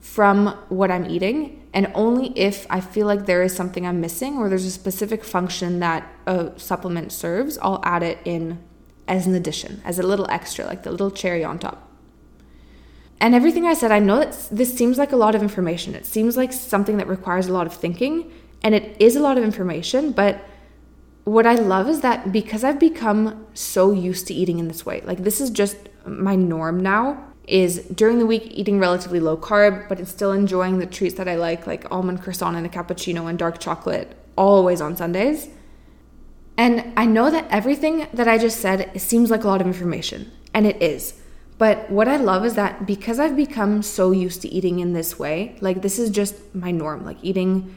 from 0.00 0.48
what 0.68 0.90
I'm 0.90 1.08
eating. 1.08 1.62
And 1.74 1.90
only 1.94 2.36
if 2.38 2.66
I 2.68 2.80
feel 2.80 3.06
like 3.06 3.26
there 3.26 3.42
is 3.42 3.54
something 3.54 3.86
I'm 3.86 4.00
missing 4.00 4.36
or 4.36 4.48
there's 4.48 4.66
a 4.66 4.70
specific 4.70 5.24
function 5.24 5.80
that 5.80 6.06
a 6.26 6.52
supplement 6.58 7.12
serves, 7.12 7.58
I'll 7.58 7.80
add 7.84 8.02
it 8.02 8.18
in 8.24 8.58
as 9.08 9.26
an 9.26 9.34
addition, 9.34 9.80
as 9.84 9.98
a 9.98 10.02
little 10.02 10.28
extra, 10.30 10.66
like 10.66 10.82
the 10.82 10.90
little 10.90 11.10
cherry 11.10 11.44
on 11.44 11.58
top. 11.58 11.88
And 13.20 13.34
everything 13.34 13.66
I 13.66 13.74
said, 13.74 13.92
I 13.92 14.00
know 14.00 14.18
that 14.18 14.48
this 14.50 14.76
seems 14.76 14.98
like 14.98 15.12
a 15.12 15.16
lot 15.16 15.34
of 15.34 15.42
information. 15.42 15.94
It 15.94 16.06
seems 16.06 16.36
like 16.36 16.52
something 16.52 16.96
that 16.96 17.06
requires 17.06 17.46
a 17.46 17.52
lot 17.52 17.66
of 17.66 17.74
thinking, 17.74 18.32
and 18.62 18.74
it 18.74 18.96
is 19.00 19.14
a 19.14 19.20
lot 19.20 19.38
of 19.38 19.44
information, 19.44 20.10
but 20.10 20.44
what 21.24 21.46
I 21.46 21.54
love 21.54 21.88
is 21.88 22.00
that 22.00 22.32
because 22.32 22.64
I've 22.64 22.80
become 22.80 23.46
so 23.54 23.92
used 23.92 24.26
to 24.26 24.34
eating 24.34 24.58
in 24.58 24.68
this 24.68 24.84
way, 24.84 25.02
like 25.04 25.24
this 25.24 25.40
is 25.40 25.50
just 25.50 25.76
my 26.04 26.34
norm 26.34 26.80
now, 26.80 27.32
is 27.46 27.78
during 27.94 28.18
the 28.18 28.26
week 28.26 28.48
eating 28.50 28.78
relatively 28.78 29.20
low 29.20 29.36
carb, 29.36 29.88
but 29.88 30.00
it's 30.00 30.10
still 30.10 30.32
enjoying 30.32 30.78
the 30.78 30.86
treats 30.86 31.16
that 31.16 31.28
I 31.28 31.36
like, 31.36 31.66
like 31.66 31.90
almond 31.90 32.22
croissant 32.22 32.56
and 32.56 32.66
a 32.66 32.68
cappuccino 32.68 33.28
and 33.28 33.38
dark 33.38 33.58
chocolate, 33.58 34.16
always 34.36 34.80
on 34.80 34.96
Sundays. 34.96 35.48
And 36.56 36.92
I 36.96 37.06
know 37.06 37.30
that 37.30 37.46
everything 37.50 38.06
that 38.12 38.28
I 38.28 38.38
just 38.38 38.60
said 38.60 39.00
seems 39.00 39.30
like 39.30 39.44
a 39.44 39.48
lot 39.48 39.60
of 39.60 39.66
information, 39.66 40.30
and 40.52 40.66
it 40.66 40.80
is. 40.82 41.20
But 41.58 41.90
what 41.90 42.08
I 42.08 42.16
love 42.16 42.44
is 42.44 42.54
that 42.54 42.86
because 42.86 43.20
I've 43.20 43.36
become 43.36 43.82
so 43.82 44.10
used 44.10 44.42
to 44.42 44.48
eating 44.48 44.80
in 44.80 44.92
this 44.92 45.18
way, 45.18 45.56
like 45.60 45.82
this 45.82 45.98
is 45.98 46.10
just 46.10 46.34
my 46.54 46.70
norm, 46.70 47.04
like 47.04 47.18
eating 47.22 47.74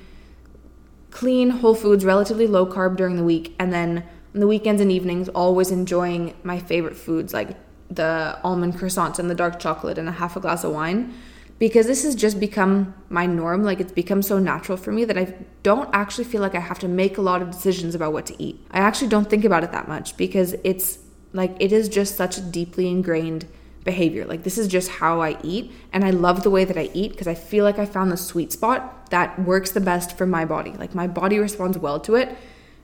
clean, 1.15 1.49
whole 1.49 1.73
foods, 1.73 2.03
relatively 2.03 2.45
low 2.45 2.65
carb 2.65 2.97
during 2.97 3.15
the 3.15 3.23
week, 3.23 3.55
and 3.57 3.71
then 3.71 4.03
on 4.33 4.41
the 4.41 4.47
weekends 4.47 4.81
and 4.81 4.91
evenings, 4.91 5.29
always 5.29 5.71
enjoying 5.71 6.35
my 6.43 6.59
favorite 6.59 6.97
foods 6.97 7.33
like 7.33 7.55
the 7.89 8.37
almond 8.43 8.73
croissants 8.73 9.17
and 9.17 9.29
the 9.29 9.35
dark 9.35 9.57
chocolate 9.57 9.97
and 9.97 10.09
a 10.09 10.11
half 10.11 10.35
a 10.35 10.41
glass 10.41 10.65
of 10.65 10.73
wine. 10.73 11.13
Because 11.57 11.87
this 11.87 12.03
has 12.03 12.15
just 12.15 12.37
become 12.37 12.93
my 13.07 13.25
norm. 13.25 13.63
Like 13.63 13.79
it's 13.79 13.93
become 13.93 14.21
so 14.21 14.39
natural 14.39 14.77
for 14.77 14.91
me 14.91 15.05
that 15.05 15.17
I 15.17 15.33
don't 15.63 15.89
actually 15.93 16.25
feel 16.25 16.41
like 16.41 16.53
I 16.53 16.59
have 16.59 16.79
to 16.79 16.89
make 16.89 17.17
a 17.17 17.21
lot 17.21 17.41
of 17.41 17.49
decisions 17.49 17.95
about 17.95 18.11
what 18.11 18.25
to 18.25 18.43
eat. 18.43 18.59
I 18.71 18.79
actually 18.79 19.07
don't 19.07 19.29
think 19.29 19.45
about 19.45 19.63
it 19.63 19.71
that 19.71 19.87
much 19.87 20.17
because 20.17 20.53
it's 20.65 20.99
like 21.31 21.55
it 21.61 21.71
is 21.71 21.87
just 21.87 22.15
such 22.17 22.37
a 22.37 22.41
deeply 22.41 22.89
ingrained 22.89 23.45
behavior. 23.85 24.25
Like 24.25 24.43
this 24.43 24.57
is 24.57 24.67
just 24.67 24.89
how 24.89 25.21
I 25.21 25.37
eat 25.43 25.71
and 25.93 26.03
I 26.03 26.09
love 26.09 26.43
the 26.43 26.49
way 26.49 26.65
that 26.65 26.77
I 26.77 26.89
eat 26.93 27.11
because 27.11 27.27
I 27.27 27.35
feel 27.35 27.63
like 27.63 27.79
I 27.79 27.85
found 27.85 28.11
the 28.11 28.17
sweet 28.17 28.51
spot 28.51 29.09
that 29.11 29.39
works 29.39 29.71
the 29.71 29.79
best 29.79 30.17
for 30.17 30.25
my 30.25 30.43
body. 30.43 30.71
Like 30.71 30.93
my 30.93 31.07
body 31.07 31.39
responds 31.39 31.77
well 31.77 32.01
to 32.01 32.15
it. 32.15 32.35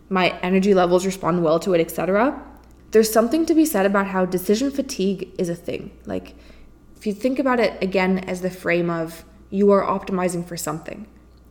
My 0.08 0.40
energy 0.42 0.74
levels 0.74 1.06
respond 1.06 1.44
well 1.44 1.60
to 1.60 1.74
it, 1.74 1.82
etc. 1.82 2.42
There's 2.92 3.12
something 3.12 3.46
to 3.48 3.54
be 3.54 3.66
said 3.66 3.86
about 3.86 4.08
how 4.08 4.26
decision 4.26 4.72
fatigue 4.72 5.34
is 5.38 5.50
a 5.50 5.56
thing. 5.56 5.92
Like 6.06 6.36
if 6.96 7.06
you 7.06 7.14
think 7.14 7.40
about 7.40 7.60
it 7.60 7.82
again 7.84 8.20
as 8.20 8.42
the 8.42 8.50
frame 8.50 8.90
of 8.90 9.26
you 9.50 9.72
are 9.72 9.84
optimizing 9.84 10.46
for 10.48 10.56
something. 10.56 11.08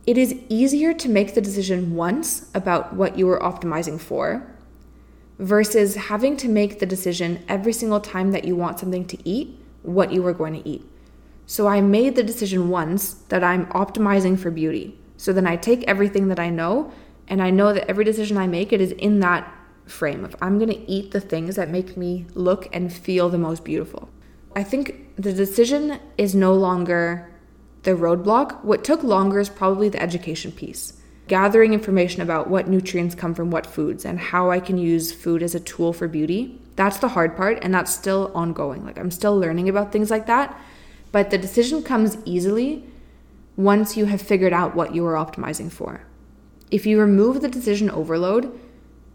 It 0.07 0.17
is 0.17 0.33
easier 0.49 0.93
to 0.95 1.09
make 1.09 1.35
the 1.35 1.41
decision 1.41 1.93
once 1.93 2.49
about 2.55 2.93
what 2.93 3.19
you 3.19 3.29
are 3.29 3.39
optimizing 3.39 3.99
for 3.99 4.50
versus 5.41 5.95
having 5.95 6.37
to 6.37 6.47
make 6.47 6.79
the 6.79 6.85
decision 6.85 7.43
every 7.49 7.73
single 7.73 7.99
time 7.99 8.31
that 8.31 8.45
you 8.45 8.55
want 8.55 8.79
something 8.79 9.05
to 9.05 9.17
eat, 9.27 9.59
what 9.81 10.13
you 10.13 10.25
are 10.25 10.33
going 10.33 10.53
to 10.53 10.69
eat. 10.69 10.85
So 11.47 11.67
I 11.67 11.81
made 11.81 12.15
the 12.15 12.23
decision 12.23 12.69
once 12.69 13.13
that 13.29 13.43
I'm 13.43 13.65
optimizing 13.67 14.39
for 14.39 14.51
beauty. 14.51 14.97
So 15.17 15.33
then 15.33 15.47
I 15.47 15.55
take 15.55 15.83
everything 15.83 16.27
that 16.27 16.39
I 16.39 16.51
know 16.51 16.93
and 17.27 17.41
I 17.41 17.49
know 17.49 17.73
that 17.73 17.89
every 17.89 18.05
decision 18.05 18.37
I 18.37 18.45
make 18.45 18.71
it 18.71 18.79
is 18.79 18.91
in 18.91 19.19
that 19.21 19.51
frame 19.85 20.23
of 20.23 20.35
I'm 20.41 20.59
going 20.59 20.69
to 20.69 20.89
eat 20.89 21.11
the 21.11 21.19
things 21.19 21.55
that 21.55 21.69
make 21.69 21.97
me 21.97 22.27
look 22.35 22.69
and 22.71 22.93
feel 22.93 23.27
the 23.27 23.39
most 23.39 23.63
beautiful. 23.63 24.09
I 24.55 24.63
think 24.63 25.15
the 25.15 25.33
decision 25.33 25.99
is 26.19 26.35
no 26.35 26.53
longer 26.53 27.33
the 27.81 27.91
roadblock. 27.91 28.63
What 28.63 28.83
took 28.83 29.01
longer 29.01 29.39
is 29.39 29.49
probably 29.49 29.89
the 29.89 30.01
education 30.01 30.51
piece 30.51 31.00
gathering 31.31 31.73
information 31.73 32.21
about 32.21 32.49
what 32.49 32.67
nutrients 32.67 33.15
come 33.15 33.33
from 33.33 33.51
what 33.51 33.65
foods 33.65 34.03
and 34.03 34.19
how 34.19 34.51
I 34.51 34.59
can 34.59 34.77
use 34.77 35.13
food 35.13 35.41
as 35.41 35.55
a 35.55 35.61
tool 35.61 35.93
for 35.93 36.09
beauty. 36.09 36.59
That's 36.75 36.97
the 36.97 37.07
hard 37.07 37.37
part, 37.37 37.59
and 37.61 37.73
that's 37.73 37.93
still 37.93 38.33
ongoing. 38.35 38.83
Like, 38.83 38.99
I'm 38.99 39.11
still 39.11 39.37
learning 39.39 39.69
about 39.69 39.93
things 39.93 40.11
like 40.11 40.25
that. 40.27 40.59
But 41.13 41.29
the 41.29 41.37
decision 41.37 41.83
comes 41.83 42.17
easily 42.25 42.83
once 43.55 43.95
you 43.95 44.07
have 44.07 44.21
figured 44.21 44.51
out 44.51 44.75
what 44.75 44.93
you 44.93 45.05
are 45.05 45.13
optimizing 45.25 45.71
for. 45.71 46.01
If 46.69 46.85
you 46.85 46.99
remove 46.99 47.39
the 47.39 47.47
decision 47.47 47.89
overload, 47.89 48.51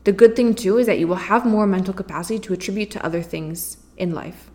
The 0.06 0.12
good 0.12 0.36
thing, 0.36 0.54
too, 0.54 0.78
is 0.78 0.86
that 0.86 1.00
you 1.00 1.08
will 1.08 1.16
have 1.16 1.44
more 1.44 1.66
mental 1.66 1.92
capacity 1.92 2.38
to 2.38 2.52
attribute 2.52 2.92
to 2.92 3.04
other 3.04 3.22
things 3.22 3.78
in 3.96 4.14
life. 4.14 4.52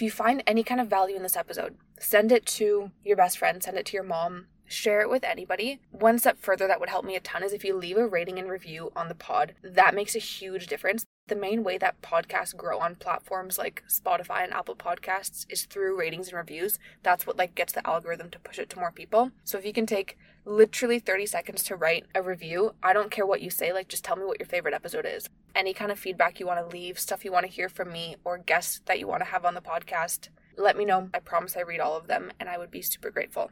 If 0.00 0.04
you 0.04 0.10
find 0.10 0.42
any 0.46 0.64
kind 0.64 0.80
of 0.80 0.88
value 0.88 1.14
in 1.14 1.22
this 1.22 1.36
episode, 1.36 1.76
send 1.98 2.32
it 2.32 2.46
to 2.46 2.90
your 3.04 3.18
best 3.18 3.36
friend, 3.36 3.62
send 3.62 3.76
it 3.76 3.84
to 3.84 3.92
your 3.92 4.02
mom, 4.02 4.46
share 4.70 5.00
it 5.00 5.10
with 5.10 5.24
anybody. 5.24 5.80
One 5.90 6.18
step 6.18 6.38
further 6.38 6.66
that 6.68 6.78
would 6.78 6.88
help 6.88 7.04
me 7.04 7.16
a 7.16 7.20
ton 7.20 7.42
is 7.42 7.52
if 7.52 7.64
you 7.64 7.76
leave 7.76 7.96
a 7.96 8.06
rating 8.06 8.38
and 8.38 8.48
review 8.48 8.92
on 8.94 9.08
the 9.08 9.14
pod. 9.14 9.54
That 9.62 9.94
makes 9.94 10.14
a 10.14 10.20
huge 10.20 10.68
difference. 10.68 11.04
The 11.26 11.34
main 11.34 11.64
way 11.64 11.76
that 11.78 12.00
podcasts 12.02 12.56
grow 12.56 12.78
on 12.78 12.94
platforms 12.94 13.58
like 13.58 13.82
Spotify 13.88 14.44
and 14.44 14.52
Apple 14.52 14.76
Podcasts 14.76 15.44
is 15.48 15.64
through 15.64 15.98
ratings 15.98 16.28
and 16.28 16.36
reviews. 16.36 16.78
That's 17.02 17.26
what 17.26 17.36
like 17.36 17.54
gets 17.54 17.72
the 17.72 17.86
algorithm 17.86 18.30
to 18.30 18.38
push 18.38 18.58
it 18.58 18.70
to 18.70 18.78
more 18.78 18.92
people. 18.92 19.32
So 19.44 19.58
if 19.58 19.64
you 19.64 19.72
can 19.72 19.86
take 19.86 20.16
literally 20.44 20.98
30 20.98 21.26
seconds 21.26 21.62
to 21.64 21.76
write 21.76 22.06
a 22.14 22.22
review, 22.22 22.74
I 22.82 22.92
don't 22.92 23.10
care 23.10 23.26
what 23.26 23.42
you 23.42 23.50
say, 23.50 23.72
like 23.72 23.88
just 23.88 24.04
tell 24.04 24.16
me 24.16 24.24
what 24.24 24.38
your 24.38 24.48
favorite 24.48 24.74
episode 24.74 25.06
is. 25.06 25.28
Any 25.54 25.74
kind 25.74 25.90
of 25.90 25.98
feedback 25.98 26.38
you 26.38 26.46
want 26.46 26.60
to 26.60 26.76
leave, 26.76 26.98
stuff 26.98 27.24
you 27.24 27.32
want 27.32 27.44
to 27.44 27.52
hear 27.52 27.68
from 27.68 27.92
me 27.92 28.16
or 28.24 28.38
guests 28.38 28.80
that 28.86 28.98
you 28.98 29.08
want 29.08 29.20
to 29.22 29.30
have 29.30 29.44
on 29.44 29.54
the 29.54 29.60
podcast, 29.60 30.28
let 30.56 30.76
me 30.76 30.84
know. 30.84 31.10
I 31.12 31.18
promise 31.18 31.56
I 31.56 31.60
read 31.60 31.80
all 31.80 31.96
of 31.96 32.06
them 32.06 32.32
and 32.38 32.48
I 32.48 32.58
would 32.58 32.70
be 32.70 32.82
super 32.82 33.10
grateful. 33.10 33.50